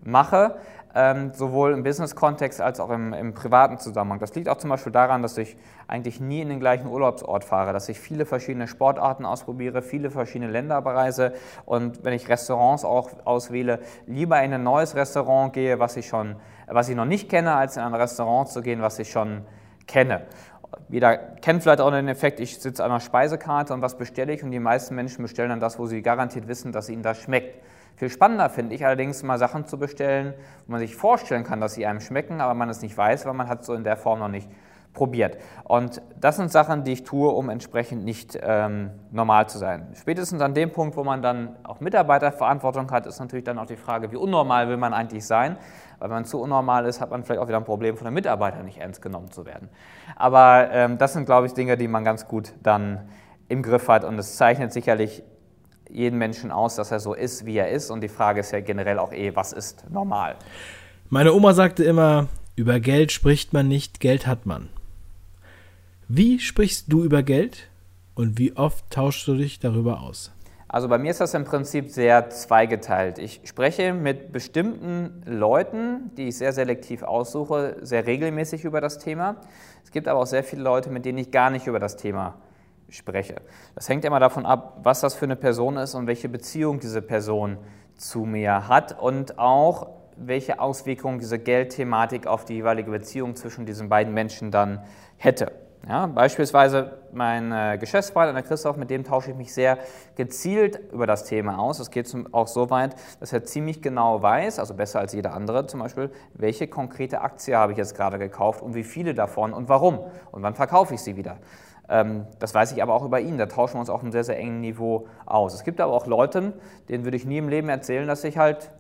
mache, 0.04 0.56
ähm, 0.96 1.32
sowohl 1.34 1.72
im 1.72 1.84
Business-Kontext 1.84 2.60
als 2.60 2.82
auch 2.82 2.90
im, 2.90 3.14
im, 3.14 3.34
privaten 3.34 3.78
Zusammenhang. 3.78 4.20
Das 4.20 4.36
liegt 4.36 4.50
auch 4.50 4.58
zum 4.58 4.70
Beispiel 4.70 4.92
daran, 4.92 5.22
dass 5.22 5.38
ich 5.38 5.56
eigentlich 5.88 6.20
nie 6.20 6.42
in 6.42 6.50
den 6.50 6.60
gleichen 6.60 6.88
Urlaubsort 6.88 7.46
fahre, 7.46 7.72
dass 7.72 7.88
ich 7.88 8.00
viele 8.00 8.26
verschiedene 8.26 8.68
Sportarten 8.68 9.26
ausprobiere, 9.26 9.82
viele 9.82 10.12
verschiedene 10.12 10.52
Länder 10.52 10.82
bereise 10.82 11.34
und 11.66 12.04
wenn 12.04 12.14
ich 12.14 12.28
Restaurants 12.28 12.84
auch 12.84 13.12
auswähle, 13.24 13.80
lieber 14.08 14.42
in 14.44 14.54
ein 14.54 14.64
neues 14.64 14.94
Restaurant 14.94 15.54
gehe, 15.54 15.80
was 15.80 15.96
ich, 15.96 16.08
schon, 16.08 16.36
was 16.68 16.90
ich 16.90 16.96
noch 16.96 17.06
nicht 17.06 17.30
kenne, 17.30 17.56
als 17.56 17.78
in 17.78 17.84
ein 17.84 17.94
Restaurant 17.94 18.50
zu 18.50 18.62
gehen, 18.62 18.82
was 18.82 19.00
ich 19.00 19.12
schon 19.12 19.46
kenne. 19.88 20.24
Jeder 20.90 21.18
kennt 21.18 21.64
vielleicht 21.64 21.82
auch 21.82 21.92
den 21.92 22.08
Effekt, 22.08 22.40
ich 22.40 22.60
sitze 22.60 22.84
an 22.84 22.92
einer 22.92 23.00
Speisekarte 23.00 23.74
und 23.74 23.82
was 23.82 23.98
bestelle 23.98 24.34
ich 24.34 24.44
und 24.44 24.52
die 24.52 24.60
meisten 24.60 24.96
Menschen 24.96 25.22
bestellen 25.22 25.50
dann 25.50 25.60
das, 25.60 25.78
wo 25.78 25.86
sie 25.86 26.02
garantiert 26.02 26.48
wissen, 26.48 26.72
dass 26.72 26.90
ihnen 26.90 27.04
das 27.04 27.20
schmeckt. 27.20 27.64
Viel 27.96 28.10
spannender 28.10 28.50
finde 28.50 28.74
ich 28.74 28.86
allerdings 28.86 29.22
mal 29.22 29.38
Sachen 29.38 29.66
zu 29.66 29.78
bestellen, 29.78 30.34
wo 30.66 30.72
man 30.72 30.80
sich 30.80 30.96
vorstellen 30.96 31.44
kann, 31.44 31.62
dass 31.62 31.76
sie 31.76 31.86
einem 31.86 32.00
schmecken, 32.00 32.42
aber 32.42 32.54
man 32.56 32.70
es 32.70 32.82
nicht 32.82 32.98
weiß, 32.98 33.26
weil 33.26 33.34
man 33.34 33.48
hat 33.48 33.62
es 33.62 33.68
so 33.68 33.74
in 33.76 33.84
der 33.84 33.98
Form 33.98 34.20
noch 34.20 34.30
nicht 34.30 34.50
probiert. 34.94 35.38
Und 35.64 36.02
das 36.20 36.38
sind 36.38 36.52
Sachen, 36.52 36.84
die 36.84 36.94
ich 36.94 37.04
tue, 37.04 37.30
um 37.30 37.50
entsprechend 37.50 38.06
nicht 38.06 38.38
ähm, 38.42 38.92
normal 39.12 39.50
zu 39.50 39.58
sein. 39.58 39.88
Spätestens 39.96 40.42
an 40.42 40.54
dem 40.54 40.72
Punkt, 40.72 40.96
wo 40.96 41.04
man 41.04 41.22
dann 41.22 41.56
auch 41.64 41.80
Mitarbeiterverantwortung 41.80 42.90
hat, 42.92 43.06
ist 43.06 43.20
natürlich 43.20 43.44
dann 43.44 43.58
auch 43.58 43.66
die 43.66 43.76
Frage, 43.76 44.12
wie 44.12 44.18
unnormal 44.18 44.70
will 44.70 44.78
man 44.78 44.94
eigentlich 44.94 45.26
sein? 45.26 45.58
Weil 46.04 46.10
wenn 46.10 46.18
man 46.18 46.26
zu 46.26 46.42
unnormal 46.42 46.86
ist, 46.86 47.00
hat 47.00 47.12
man 47.12 47.24
vielleicht 47.24 47.40
auch 47.40 47.48
wieder 47.48 47.56
ein 47.56 47.64
Problem, 47.64 47.96
von 47.96 48.04
den 48.04 48.14
Mitarbeitern 48.14 48.66
nicht 48.66 48.78
ernst 48.78 49.02
genommen 49.02 49.32
zu 49.32 49.46
werden. 49.46 49.70
Aber 50.18 50.70
ähm, 50.70 50.98
das 50.98 51.14
sind, 51.14 51.24
glaube 51.24 51.48
ich, 51.48 51.54
Dinge, 51.54 51.78
die 51.78 51.88
man 51.88 52.04
ganz 52.04 52.28
gut 52.28 52.52
dann 52.62 53.08
im 53.48 53.64
Griff 53.64 53.88
hat 53.88 54.04
und 54.04 54.20
es 54.20 54.36
zeichnet 54.36 54.74
sicherlich 54.74 55.24
jeden 55.90 56.20
Menschen 56.20 56.52
aus, 56.52 56.76
dass 56.76 56.92
er 56.92 57.00
so 57.00 57.14
ist, 57.14 57.46
wie 57.46 57.56
er 57.56 57.70
ist. 57.70 57.90
Und 57.90 58.02
die 58.02 58.10
Frage 58.10 58.42
ist 58.42 58.52
ja 58.52 58.60
generell 58.60 59.00
auch 59.00 59.14
eh, 59.14 59.34
was 59.34 59.54
ist 59.54 59.90
normal? 59.90 60.36
Meine 61.08 61.32
Oma 61.32 61.54
sagte 61.54 61.86
immer, 61.86 62.28
über 62.58 62.82
Geld 62.82 63.14
spricht 63.14 63.54
man 63.54 63.70
nicht, 63.70 64.02
Geld 64.02 64.28
hat 64.28 64.46
man. 64.46 64.68
Wie 66.10 66.38
sprichst 66.38 66.92
du 66.92 67.06
über 67.06 67.24
Geld 67.24 67.70
und 68.14 68.38
wie 68.38 68.58
oft 68.58 68.90
tauschst 68.90 69.26
du 69.26 69.36
dich 69.36 69.60
darüber 69.60 70.02
aus? 70.02 70.34
Also 70.74 70.88
bei 70.88 70.98
mir 70.98 71.12
ist 71.12 71.22
das 71.22 71.36
im 71.36 71.44
Prinzip 71.44 71.92
sehr 71.92 72.32
zweigeteilt. 72.32 73.20
Ich 73.20 73.42
spreche 73.44 73.94
mit 73.94 74.32
bestimmten 74.32 75.22
Leuten, 75.24 76.10
die 76.18 76.30
ich 76.30 76.40
sehr 76.40 76.52
selektiv 76.52 77.04
aussuche, 77.04 77.76
sehr 77.82 78.08
regelmäßig 78.08 78.64
über 78.66 78.82
das 78.82 78.98
Thema. 78.98 79.36
Es 79.84 79.92
gibt 79.92 80.08
aber 80.08 80.20
auch 80.20 80.26
sehr 80.26 80.44
viele 80.44 80.64
Leute, 80.64 80.90
mit 80.90 81.06
denen 81.06 81.20
ich 81.20 81.30
gar 81.30 81.52
nicht 81.52 81.68
über 81.68 81.80
das 81.80 81.96
Thema 81.96 82.40
spreche. 82.90 83.36
Das 83.76 83.88
hängt 83.88 84.04
immer 84.04 84.20
davon 84.20 84.48
ab, 84.48 84.80
was 84.82 85.02
das 85.02 85.14
für 85.14 85.26
eine 85.26 85.36
Person 85.36 85.78
ist 85.78 85.94
und 85.94 86.08
welche 86.08 86.28
Beziehung 86.28 86.80
diese 86.80 87.04
Person 87.04 87.60
zu 87.96 88.22
mir 88.26 88.68
hat 88.68 89.00
und 89.00 89.38
auch 89.38 89.90
welche 90.18 90.60
Auswirkungen 90.60 91.20
diese 91.20 91.38
Geldthematik 91.38 92.26
auf 92.26 92.46
die 92.46 92.56
jeweilige 92.56 92.90
Beziehung 92.90 93.36
zwischen 93.36 93.68
diesen 93.68 93.90
beiden 93.90 94.16
Menschen 94.16 94.50
dann 94.50 94.84
hätte. 95.18 95.52
Ja, 95.88 96.06
beispielsweise 96.06 96.98
mein 97.12 97.52
äh, 97.52 97.78
Geschäftspartner, 97.78 98.32
der 98.34 98.44
Christoph, 98.44 98.78
mit 98.78 98.90
dem 98.90 99.04
tausche 99.04 99.32
ich 99.32 99.36
mich 99.38 99.54
sehr 99.54 99.78
gezielt 100.16 100.80
über 100.94 101.06
das 101.06 101.26
Thema 101.26 101.60
aus. 101.60 101.80
Es 101.80 101.92
geht 101.92 102.10
auch 102.32 102.48
so 102.48 102.70
weit, 102.70 102.96
dass 103.20 103.34
er 103.34 103.44
ziemlich 103.44 103.82
genau 103.82 104.22
weiß, 104.22 104.60
also 104.60 104.76
besser 104.76 105.00
als 105.00 105.12
jeder 105.12 105.34
andere 105.34 105.68
zum 105.68 105.82
Beispiel, 105.82 106.10
welche 106.36 106.70
konkrete 106.70 107.20
Aktie 107.20 107.58
habe 107.58 107.74
ich 107.74 107.78
jetzt 107.78 107.96
gerade 107.96 108.18
gekauft 108.18 108.62
und 108.62 108.76
wie 108.76 108.84
viele 108.86 109.14
davon 109.14 109.52
und 109.52 109.68
warum 109.68 110.00
und 110.32 110.42
wann 110.42 110.56
verkaufe 110.56 110.94
ich 110.94 111.02
sie 111.02 111.18
wieder. 111.18 111.40
Ähm, 111.90 112.28
das 112.40 112.54
weiß 112.54 112.72
ich 112.72 112.82
aber 112.82 112.94
auch 112.94 113.04
über 113.04 113.20
ihn, 113.20 113.38
da 113.38 113.48
tauschen 113.48 113.76
wir 113.76 113.82
uns 113.82 113.90
auf 113.90 114.04
einem 114.04 114.14
sehr, 114.14 114.24
sehr 114.24 114.40
engen 114.40 114.62
Niveau 114.62 115.08
aus. 115.26 115.54
Es 115.54 115.66
gibt 115.66 115.82
aber 115.82 115.92
auch 115.92 116.08
Leute, 116.08 116.54
denen 116.88 117.04
würde 117.04 117.18
ich 117.18 117.26
nie 117.26 117.40
im 117.40 117.50
Leben 117.50 117.68
erzählen, 117.68 118.08
dass 118.08 118.24
ich 118.24 118.38
halt 118.38 118.72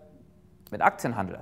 mit 0.71 0.81
Aktien 0.81 1.17
handle 1.17 1.41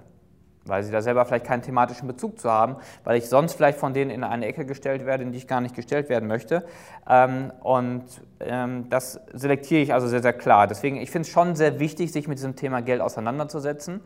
weil 0.66 0.84
sie 0.84 0.92
da 0.92 1.02
selber 1.02 1.26
vielleicht 1.26 1.46
keinen 1.46 1.62
thematischen 1.62 2.08
Bezug 2.08 2.40
zu 2.40 2.50
haben, 2.52 2.76
weil 3.04 3.18
ich 3.18 3.28
sonst 3.28 3.54
vielleicht 3.54 3.80
von 3.80 3.94
denen 3.94 4.12
in 4.12 4.24
eine 4.24 4.46
Ecke 4.46 4.66
gestellt 4.66 5.06
werde, 5.06 5.24
in 5.24 5.32
die 5.32 5.40
ich 5.40 5.48
gar 5.48 5.62
nicht 5.62 5.76
gestellt 5.76 6.10
werden 6.10 6.28
möchte. 6.28 6.66
Ähm, 7.10 7.52
und 7.62 8.04
ähm, 8.40 8.90
das 8.90 9.20
selektiere 9.34 9.82
ich 9.82 9.94
also 9.94 10.08
sehr, 10.08 10.22
sehr 10.22 10.34
klar. 10.34 10.68
Deswegen, 10.68 10.98
ich 10.98 11.10
finde 11.10 11.28
es 11.28 11.32
schon 11.32 11.56
sehr 11.56 11.80
wichtig, 11.80 12.12
sich 12.12 12.28
mit 12.28 12.38
diesem 12.38 12.56
Thema 12.56 12.82
Geld 12.82 13.02
auseinanderzusetzen, 13.02 14.02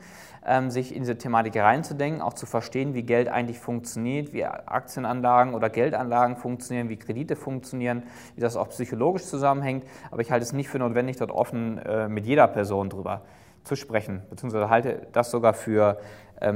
ähm, 0.45 0.71
sich 0.71 0.95
in 0.95 1.01
diese 1.01 1.17
Thematik 1.17 1.57
reinzudenken, 1.57 2.21
auch 2.21 2.33
zu 2.33 2.45
verstehen, 2.45 2.93
wie 2.93 3.03
Geld 3.03 3.27
eigentlich 3.27 3.59
funktioniert, 3.59 4.31
wie 4.31 4.45
Aktienanlagen 4.45 5.55
oder 5.55 5.69
Geldanlagen 5.69 6.37
funktionieren, 6.37 6.87
wie 6.89 6.97
Kredite 6.97 7.35
funktionieren, 7.35 8.03
wie 8.35 8.41
das 8.41 8.55
auch 8.55 8.69
psychologisch 8.69 9.25
zusammenhängt. 9.25 9.85
Aber 10.11 10.21
ich 10.21 10.31
halte 10.31 10.43
es 10.43 10.53
nicht 10.53 10.69
für 10.69 10.79
notwendig, 10.79 11.17
dort 11.17 11.31
offen 11.31 11.79
äh, 11.79 12.07
mit 12.07 12.25
jeder 12.25 12.47
Person 12.47 12.89
drüber 12.89 13.21
zu 13.65 13.75
sprechen, 13.75 14.21
beziehungsweise 14.29 14.69
halte 14.69 15.07
das 15.11 15.31
sogar 15.31 15.53
für 15.53 15.97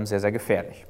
sehr, 0.03 0.19
sehr 0.19 0.31
gefährlich. 0.31 0.85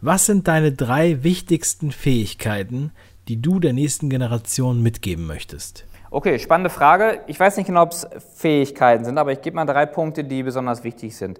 Was 0.00 0.26
sind 0.26 0.48
deine 0.48 0.72
drei 0.72 1.22
wichtigsten 1.22 1.92
Fähigkeiten, 1.92 2.92
die 3.28 3.40
du 3.40 3.60
der 3.60 3.72
nächsten 3.72 4.08
Generation 4.08 4.82
mitgeben 4.82 5.26
möchtest? 5.26 5.84
Okay, 6.10 6.38
spannende 6.38 6.70
Frage. 6.70 7.20
Ich 7.26 7.38
weiß 7.38 7.56
nicht 7.56 7.66
genau, 7.66 7.82
ob 7.82 7.92
es 7.92 8.08
Fähigkeiten 8.34 9.04
sind, 9.04 9.18
aber 9.18 9.32
ich 9.32 9.42
gebe 9.42 9.56
mal 9.56 9.66
drei 9.66 9.86
Punkte, 9.86 10.24
die 10.24 10.42
besonders 10.42 10.82
wichtig 10.82 11.14
sind. 11.14 11.38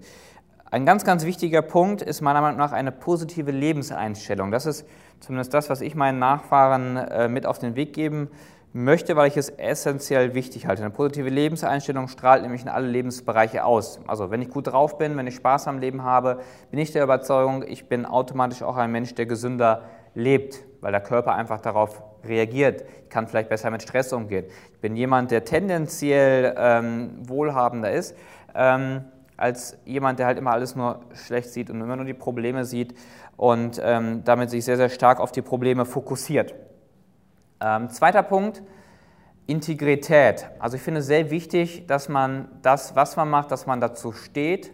Ein 0.69 0.85
ganz, 0.85 1.03
ganz 1.03 1.25
wichtiger 1.25 1.61
Punkt 1.61 2.01
ist 2.01 2.21
meiner 2.21 2.39
Meinung 2.39 2.57
nach 2.57 2.71
eine 2.71 2.93
positive 2.93 3.51
Lebenseinstellung. 3.51 4.51
Das 4.51 4.65
ist 4.65 4.85
zumindest 5.19 5.53
das, 5.53 5.69
was 5.69 5.81
ich 5.81 5.95
meinen 5.95 6.19
Nachfahren 6.19 6.95
äh, 6.95 7.27
mit 7.27 7.45
auf 7.45 7.59
den 7.59 7.75
Weg 7.75 7.91
geben 7.91 8.29
möchte, 8.73 9.15
weil 9.15 9.27
ich 9.27 9.37
es 9.37 9.49
essentiell 9.49 10.33
wichtig 10.33 10.65
halte. 10.65 10.81
Eine 10.81 10.91
positive 10.91 11.29
Lebenseinstellung 11.29 12.07
strahlt 12.07 12.41
nämlich 12.41 12.61
in 12.61 12.69
alle 12.69 12.87
Lebensbereiche 12.87 13.65
aus. 13.65 13.99
Also 14.07 14.31
wenn 14.31 14.41
ich 14.41 14.49
gut 14.49 14.67
drauf 14.67 14.97
bin, 14.97 15.17
wenn 15.17 15.27
ich 15.27 15.35
Spaß 15.35 15.67
am 15.67 15.79
Leben 15.79 16.03
habe, 16.03 16.39
bin 16.69 16.79
ich 16.79 16.91
der 16.91 17.03
Überzeugung, 17.03 17.63
ich 17.67 17.87
bin 17.87 18.05
automatisch 18.05 18.63
auch 18.63 18.77
ein 18.77 18.91
Mensch, 18.91 19.13
der 19.15 19.25
gesünder 19.25 19.83
lebt, 20.15 20.63
weil 20.79 20.91
der 20.91 21.01
Körper 21.01 21.35
einfach 21.35 21.59
darauf 21.59 22.01
reagiert. 22.23 22.83
Ich 23.03 23.09
kann 23.09 23.27
vielleicht 23.27 23.49
besser 23.49 23.71
mit 23.71 23.81
Stress 23.81 24.13
umgehen. 24.13 24.45
Ich 24.73 24.79
bin 24.79 24.95
jemand, 24.95 25.31
der 25.31 25.43
tendenziell 25.43 26.55
ähm, 26.57 27.11
wohlhabender 27.27 27.91
ist, 27.91 28.15
ähm, 28.55 29.03
als 29.35 29.77
jemand, 29.85 30.19
der 30.19 30.27
halt 30.27 30.37
immer 30.37 30.51
alles 30.51 30.75
nur 30.75 31.01
schlecht 31.13 31.49
sieht 31.49 31.69
und 31.69 31.81
immer 31.81 31.95
nur 31.95 32.05
die 32.05 32.13
Probleme 32.13 32.63
sieht 32.63 32.93
und 33.37 33.81
ähm, 33.83 34.23
damit 34.23 34.49
sich 34.49 34.63
sehr, 34.63 34.77
sehr 34.77 34.89
stark 34.89 35.19
auf 35.19 35.31
die 35.31 35.41
Probleme 35.41 35.85
fokussiert. 35.85 36.53
Ähm, 37.61 37.89
zweiter 37.89 38.23
Punkt, 38.23 38.63
Integrität. 39.47 40.49
Also 40.59 40.77
ich 40.77 40.83
finde 40.83 41.01
es 41.01 41.07
sehr 41.07 41.29
wichtig, 41.29 41.85
dass 41.87 42.09
man 42.09 42.47
das, 42.61 42.95
was 42.95 43.15
man 43.15 43.29
macht, 43.29 43.51
dass 43.51 43.65
man 43.65 43.79
dazu 43.81 44.11
steht, 44.11 44.71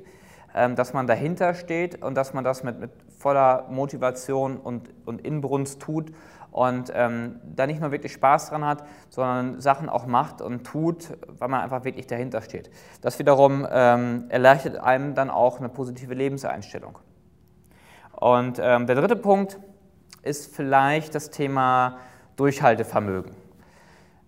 ähm, 0.55 0.75
dass 0.75 0.93
man 0.93 1.07
dahinter 1.07 1.53
steht 1.53 2.01
und 2.01 2.15
dass 2.15 2.33
man 2.33 2.43
das 2.43 2.63
mit, 2.63 2.79
mit 2.79 2.91
voller 3.17 3.65
Motivation 3.69 4.57
und, 4.57 4.89
und 5.05 5.21
Inbrunst 5.21 5.81
tut 5.81 6.11
und 6.51 6.91
ähm, 6.93 7.39
da 7.43 7.67
nicht 7.67 7.81
nur 7.81 7.91
wirklich 7.91 8.13
Spaß 8.13 8.49
dran 8.49 8.65
hat, 8.65 8.83
sondern 9.09 9.59
Sachen 9.59 9.89
auch 9.89 10.05
macht 10.05 10.41
und 10.41 10.63
tut, 10.63 11.17
weil 11.27 11.49
man 11.49 11.61
einfach 11.61 11.83
wirklich 11.83 12.07
dahinter 12.07 12.41
steht. 12.41 12.69
Das 13.01 13.19
wiederum 13.19 13.67
ähm, 13.69 14.25
erleichtert 14.29 14.77
einem 14.77 15.13
dann 15.13 15.29
auch 15.29 15.59
eine 15.59 15.69
positive 15.69 16.13
Lebenseinstellung. 16.13 16.99
Und 18.11 18.59
ähm, 18.61 18.87
der 18.87 18.95
dritte 18.95 19.15
Punkt 19.15 19.59
ist 20.23 20.55
vielleicht 20.55 21.13
das 21.13 21.29
Thema 21.29 21.97
Durchhaltevermögen. 22.37 23.33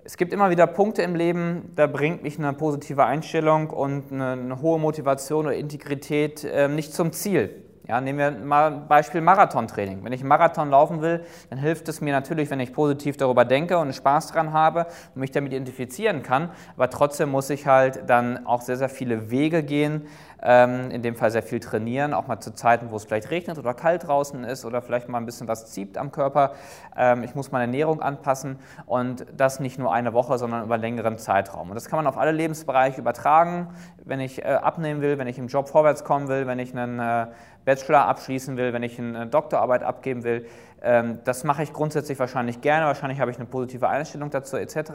Es 0.04 0.18
gibt 0.18 0.34
immer 0.34 0.50
wieder 0.50 0.68
Punkte 0.68 1.04
im 1.04 1.16
Leben, 1.16 1.72
da 1.76 1.88
bringt 1.88 2.24
mich 2.24 2.38
eine 2.38 2.52
positive 2.54 3.06
Einstellung 3.06 3.70
und 3.70 4.12
eine, 4.12 4.32
eine 4.32 4.62
hohe 4.62 4.80
Motivation 4.80 5.46
oder 5.46 5.56
Integrität 5.56 6.44
äh, 6.44 6.68
nicht 6.68 6.94
zum 6.94 7.12
Ziel. 7.12 7.64
Ja, 7.90 8.00
nehmen 8.00 8.20
wir 8.20 8.30
mal 8.30 8.70
Beispiel 8.70 9.20
Marathontraining. 9.20 10.04
Wenn 10.04 10.14
ich 10.14 10.20
einen 10.20 10.30
Marathon 10.30 10.70
laufen 10.70 11.02
will, 11.02 11.26
dann 11.50 11.58
hilft 11.58 11.90
es 11.90 12.02
mir 12.02 12.14
natürlich, 12.14 12.52
wenn 12.52 12.60
ich 12.60 12.72
positiv 12.72 13.18
darüber 13.18 13.46
denke 13.46 13.80
und 13.80 13.96
Spaß 13.96 14.28
dran 14.28 14.54
habe 14.54 14.86
und 15.16 15.22
mich 15.22 15.32
damit 15.32 15.54
identifizieren 15.54 16.22
kann. 16.22 16.52
Aber 16.76 16.92
trotzdem 16.92 17.32
muss 17.32 17.50
ich 17.50 17.66
halt 17.66 18.08
dann 18.08 18.46
auch 18.46 18.62
sehr, 18.62 18.78
sehr 18.78 18.90
viele 18.90 19.32
Wege 19.32 19.64
gehen, 19.64 20.06
ähm, 20.44 20.92
in 20.92 21.02
dem 21.02 21.16
Fall 21.16 21.32
sehr 21.32 21.42
viel 21.42 21.60
trainieren, 21.60 22.14
auch 22.14 22.28
mal 22.28 22.40
zu 22.40 22.54
Zeiten, 22.54 22.92
wo 22.92 22.96
es 22.96 23.06
vielleicht 23.06 23.32
regnet 23.32 23.58
oder 23.58 23.74
kalt 23.74 24.08
draußen 24.08 24.44
ist 24.44 24.66
oder 24.66 24.84
vielleicht 24.84 25.10
mal 25.10 25.18
ein 25.18 25.26
bisschen 25.26 25.48
was 25.48 25.72
zieht 25.72 25.98
am 25.98 26.12
Körper. 26.12 26.54
Ähm, 26.96 27.24
ich 27.24 27.34
muss 27.34 27.52
meine 27.52 27.64
Ernährung 27.66 28.04
anpassen 28.04 28.60
und 28.86 29.26
das 29.36 29.60
nicht 29.60 29.80
nur 29.80 29.92
eine 29.92 30.14
Woche, 30.14 30.38
sondern 30.38 30.64
über 30.64 30.78
längeren 30.78 31.18
Zeitraum. 31.18 31.70
Und 31.70 31.76
das 31.76 31.90
kann 31.90 31.98
man 31.98 32.06
auf 32.06 32.20
alle 32.20 32.32
Lebensbereiche 32.32 33.02
übertragen. 33.02 33.70
Wenn 34.06 34.20
ich 34.20 34.46
äh, 34.46 34.48
abnehmen 34.48 35.02
will, 35.02 35.18
wenn 35.18 35.28
ich 35.28 35.40
im 35.40 35.48
Job 35.48 35.68
vorwärts 35.68 36.04
kommen 36.04 36.28
will, 36.28 36.46
wenn 36.46 36.60
ich 36.60 36.78
einen 36.78 37.00
äh, 37.00 37.28
Bachelor 37.66 38.06
abschließen 38.06 38.58
will, 38.58 38.74
wenn 38.74 38.84
ich 38.84 38.98
eine 39.00 39.28
Doktorarbeit 39.28 39.84
abgeben 39.84 40.24
will. 40.24 40.46
Ähm, 40.82 41.20
das 41.26 41.44
mache 41.44 41.64
ich 41.64 41.74
grundsätzlich 41.74 42.18
wahrscheinlich 42.20 42.62
gerne, 42.62 42.86
wahrscheinlich 42.86 43.20
habe 43.20 43.32
ich 43.32 43.38
eine 43.38 43.46
positive 43.46 43.88
Einstellung 43.88 44.30
dazu 44.30 44.58
etc. 44.58 44.92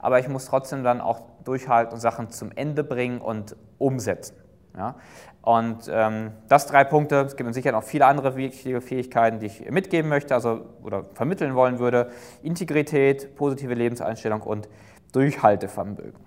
Aber 0.00 0.18
ich 0.18 0.28
muss 0.28 0.46
trotzdem 0.46 0.82
dann 0.84 1.00
auch 1.00 1.22
durchhalten 1.44 1.94
und 1.94 2.00
Sachen 2.00 2.30
zum 2.30 2.50
Ende 2.52 2.84
bringen 2.84 3.20
und 3.20 3.56
umsetzen. 3.78 4.36
Ja? 4.76 4.96
Und 5.42 5.88
ähm, 5.90 6.32
das 6.48 6.66
drei 6.66 6.84
Punkte, 6.84 7.22
es 7.22 7.36
gibt 7.36 7.52
sicher 7.54 7.72
noch 7.72 7.84
viele 7.84 8.06
andere 8.06 8.36
wichtige 8.36 8.80
Fähigkeiten, 8.80 9.38
die 9.38 9.46
ich 9.46 9.70
mitgeben 9.70 10.08
möchte 10.08 10.34
also, 10.34 10.66
oder 10.82 11.04
vermitteln 11.14 11.54
wollen 11.54 11.78
würde. 11.78 12.10
Integrität, 12.42 13.34
positive 13.34 13.74
Lebenseinstellung 13.74 14.42
und 14.42 14.68
Durchhaltevermögen. 15.12 16.26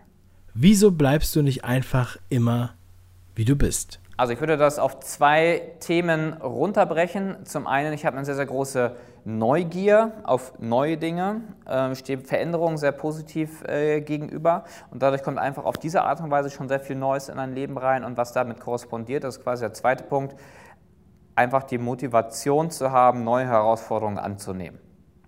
Wieso 0.53 0.91
bleibst 0.91 1.35
du 1.35 1.43
nicht 1.43 1.63
einfach 1.63 2.17
immer, 2.29 2.73
wie 3.35 3.45
du 3.45 3.55
bist? 3.55 4.00
Also 4.21 4.33
ich 4.33 4.39
würde 4.39 4.55
das 4.55 4.77
auf 4.77 4.99
zwei 4.99 5.63
Themen 5.79 6.33
runterbrechen. 6.33 7.43
Zum 7.43 7.65
einen, 7.65 7.91
ich 7.91 8.05
habe 8.05 8.17
eine 8.17 8.23
sehr, 8.23 8.35
sehr 8.35 8.45
große 8.45 8.95
Neugier 9.25 10.11
auf 10.21 10.53
neue 10.59 10.97
Dinge, 10.97 11.41
äh, 11.65 11.95
stehe 11.95 12.19
Veränderungen 12.19 12.77
sehr 12.77 12.91
positiv 12.91 13.63
äh, 13.63 13.99
gegenüber 14.01 14.65
und 14.91 15.01
dadurch 15.01 15.23
kommt 15.23 15.39
einfach 15.39 15.65
auf 15.65 15.79
diese 15.79 16.03
Art 16.03 16.21
und 16.21 16.29
Weise 16.29 16.51
schon 16.51 16.67
sehr 16.67 16.79
viel 16.79 16.97
Neues 16.97 17.29
in 17.29 17.39
ein 17.39 17.55
Leben 17.55 17.79
rein 17.79 18.03
und 18.03 18.15
was 18.15 18.31
damit 18.31 18.59
korrespondiert, 18.59 19.23
das 19.23 19.37
ist 19.37 19.43
quasi 19.43 19.61
der 19.61 19.73
zweite 19.73 20.03
Punkt, 20.03 20.35
einfach 21.33 21.63
die 21.63 21.79
Motivation 21.79 22.69
zu 22.69 22.91
haben, 22.91 23.23
neue 23.23 23.47
Herausforderungen 23.47 24.19
anzunehmen. 24.19 24.79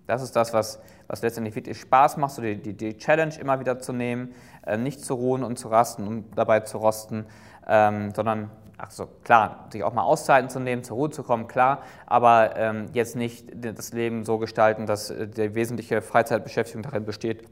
Das 0.06 0.22
ist 0.22 0.36
das, 0.36 0.52
was, 0.52 0.80
was 1.08 1.20
letztendlich 1.20 1.56
wirklich 1.56 1.80
Spaß 1.80 2.16
macht, 2.18 2.30
so 2.30 2.42
die, 2.42 2.62
die, 2.62 2.74
die 2.74 2.96
Challenge 2.96 3.34
immer 3.40 3.58
wieder 3.58 3.80
zu 3.80 3.92
nehmen, 3.92 4.34
äh, 4.64 4.76
nicht 4.76 5.04
zu 5.04 5.14
ruhen 5.14 5.42
und 5.42 5.58
zu 5.58 5.66
rasten 5.66 6.06
und 6.06 6.38
dabei 6.38 6.60
zu 6.60 6.78
rosten, 6.78 7.26
ähm, 7.66 8.12
sondern 8.14 8.50
also 8.78 9.08
klar, 9.22 9.66
sich 9.70 9.82
auch 9.84 9.92
mal 9.92 10.02
Auszeiten 10.02 10.50
zu 10.50 10.60
nehmen, 10.60 10.82
zur 10.82 10.96
Ruhe 10.96 11.10
zu 11.10 11.22
kommen, 11.22 11.46
klar, 11.46 11.82
aber 12.06 12.56
ähm, 12.56 12.86
jetzt 12.92 13.16
nicht 13.16 13.46
das 13.54 13.92
Leben 13.92 14.24
so 14.24 14.38
gestalten, 14.38 14.86
dass 14.86 15.10
äh, 15.10 15.28
die 15.28 15.54
wesentliche 15.54 16.02
Freizeitbeschäftigung 16.02 16.82
darin 16.82 17.04
besteht, 17.04 17.44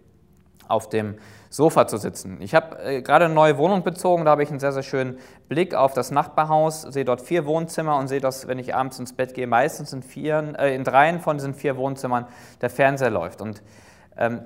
auf 0.68 0.88
dem 0.88 1.16
Sofa 1.50 1.86
zu 1.86 1.98
sitzen. 1.98 2.38
Ich 2.40 2.54
habe 2.54 2.82
äh, 2.82 3.02
gerade 3.02 3.26
eine 3.26 3.34
neue 3.34 3.58
Wohnung 3.58 3.82
bezogen, 3.82 4.24
da 4.24 4.32
habe 4.32 4.42
ich 4.42 4.50
einen 4.50 4.60
sehr, 4.60 4.72
sehr 4.72 4.82
schönen 4.82 5.18
Blick 5.48 5.74
auf 5.74 5.92
das 5.92 6.10
Nachbarhaus, 6.10 6.82
sehe 6.82 7.04
dort 7.04 7.20
vier 7.20 7.44
Wohnzimmer 7.46 7.98
und 7.98 8.08
sehe, 8.08 8.20
dass, 8.20 8.48
wenn 8.48 8.58
ich 8.58 8.74
abends 8.74 8.98
ins 8.98 9.12
Bett 9.12 9.34
gehe, 9.34 9.46
meistens 9.46 9.92
in, 9.92 10.02
vier, 10.02 10.54
äh, 10.58 10.74
in 10.74 10.84
dreien 10.84 11.20
von 11.20 11.36
diesen 11.36 11.54
vier 11.54 11.76
Wohnzimmern 11.76 12.26
der 12.60 12.70
Fernseher 12.70 13.10
läuft. 13.10 13.40
Und 13.40 13.62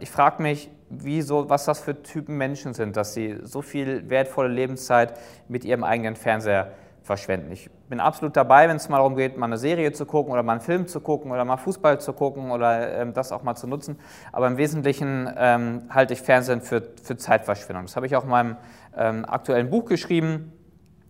ich 0.00 0.11
frage 0.11 0.42
mich, 0.42 0.70
wie 0.88 1.22
so, 1.22 1.48
was 1.48 1.64
das 1.64 1.81
für 1.81 2.02
Typen 2.02 2.37
Menschen 2.37 2.74
sind, 2.74 2.96
dass 2.96 3.14
sie 3.14 3.38
so 3.42 3.62
viel 3.62 4.09
wertvolle 4.09 4.48
Lebenszeit 4.48 5.14
mit 5.48 5.64
ihrem 5.64 5.85
eigenen 5.85 6.16
Fernseher 6.16 6.72
verschwenden. 7.02 7.52
Ich 7.52 7.70
bin 7.88 8.00
absolut 8.00 8.37
dabei, 8.37 8.68
wenn 8.68 8.76
es 8.76 8.88
mal 8.88 8.98
darum 8.98 9.16
geht, 9.16 9.37
mal 9.37 9.46
eine 9.46 9.59
Serie 9.59 9.92
zu 9.92 10.07
gucken 10.07 10.33
oder 10.33 10.42
mal 10.42 10.52
einen 10.52 10.61
Film 10.61 10.88
zu 10.88 11.00
gucken 11.00 11.31
oder 11.31 11.44
mal 11.44 11.57
Fußball 11.57 12.00
zu 12.00 12.12
gucken 12.12 12.50
oder 12.50 13.00
ähm, 13.00 13.14
das 13.14 13.31
auch 13.31 13.42
mal 13.44 13.55
zu 13.55 13.68
nutzen. 13.68 13.98
Aber 14.33 14.48
im 14.48 14.57
Wesentlichen 14.57 15.33
ähm, 15.37 15.83
halte 15.88 16.14
ich 16.14 16.20
Fernsehen 16.20 16.61
für, 16.61 16.83
für 17.02 17.16
Zeitverschwendung. 17.16 17.87
Das 17.87 17.94
habe 17.94 18.07
ich 18.07 18.16
auch 18.16 18.24
in 18.24 18.31
meinem 18.31 18.57
ähm, 18.96 19.24
aktuellen 19.24 19.70
Buch 19.70 19.85
geschrieben. 19.85 20.52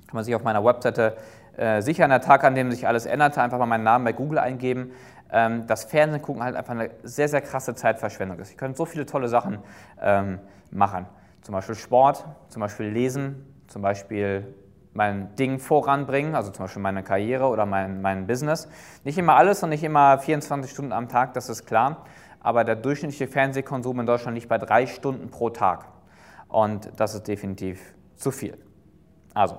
Kann 0.07 0.17
man 0.17 0.25
sich 0.25 0.35
auf 0.35 0.43
meiner 0.43 0.63
Webseite 0.65 1.17
äh, 1.57 1.81
sicher 1.81 2.05
an 2.05 2.11
der 2.11 2.21
Tag, 2.21 2.45
an 2.45 2.55
dem 2.55 2.71
sich 2.71 2.87
alles 2.87 3.07
änderte, 3.07 3.41
einfach 3.41 3.59
mal 3.59 3.67
meinen 3.67 3.85
Namen 3.85 4.05
bei 4.05 4.13
Google 4.13 4.39
eingeben 4.39 4.93
ähm, 5.31 5.67
dass 5.67 5.85
Fernsehen 5.85 6.23
gucken 6.23 6.43
halt 6.43 6.57
einfach 6.57 6.73
eine 6.73 6.91
sehr, 7.03 7.29
sehr 7.29 7.41
krasse 7.41 7.75
Zeitverschwendung 7.75 8.39
ist. 8.39 8.51
Ich 8.51 8.57
könnte 8.57 8.77
so 8.77 8.85
viele 8.85 9.07
tolle 9.07 9.29
Sachen 9.29 9.59
ähm, 10.01 10.39
machen. 10.71 11.07
Zum 11.43 11.53
Beispiel 11.53 11.75
Sport, 11.75 12.25
zum 12.49 12.61
Beispiel 12.61 12.87
Lesen, 12.87 13.45
zum 13.69 13.83
Beispiel 13.83 14.55
mein 14.93 15.35
Ding 15.37 15.59
voranbringen, 15.59 16.35
also 16.35 16.51
zum 16.51 16.65
Beispiel 16.65 16.83
meine 16.83 17.03
Karriere 17.03 17.47
oder 17.47 17.67
mein, 17.67 18.01
mein 18.01 18.27
Business. 18.27 18.69
Nicht 19.05 19.19
immer 19.19 19.37
alles 19.37 19.63
und 19.63 19.71
nicht 19.71 19.85
immer 19.85 20.19
24 20.19 20.71
Stunden 20.71 20.93
am 20.93 21.09
Tag, 21.09 21.35
das 21.35 21.49
ist 21.49 21.67
klar. 21.67 22.05
Aber 22.41 22.65
der 22.65 22.77
durchschnittliche 22.77 23.29
Fernsehkonsum 23.29 24.01
in 24.01 24.07
Deutschland 24.07 24.37
liegt 24.37 24.49
bei 24.49 24.59
drei 24.59 24.87
Stunden 24.87 25.31
pro 25.31 25.51
Tag. 25.51 25.87
Und 26.49 26.91
das 26.97 27.15
ist 27.15 27.29
definitiv 27.29 27.95
zu 28.17 28.31
viel. 28.31 28.57
Also, 29.35 29.59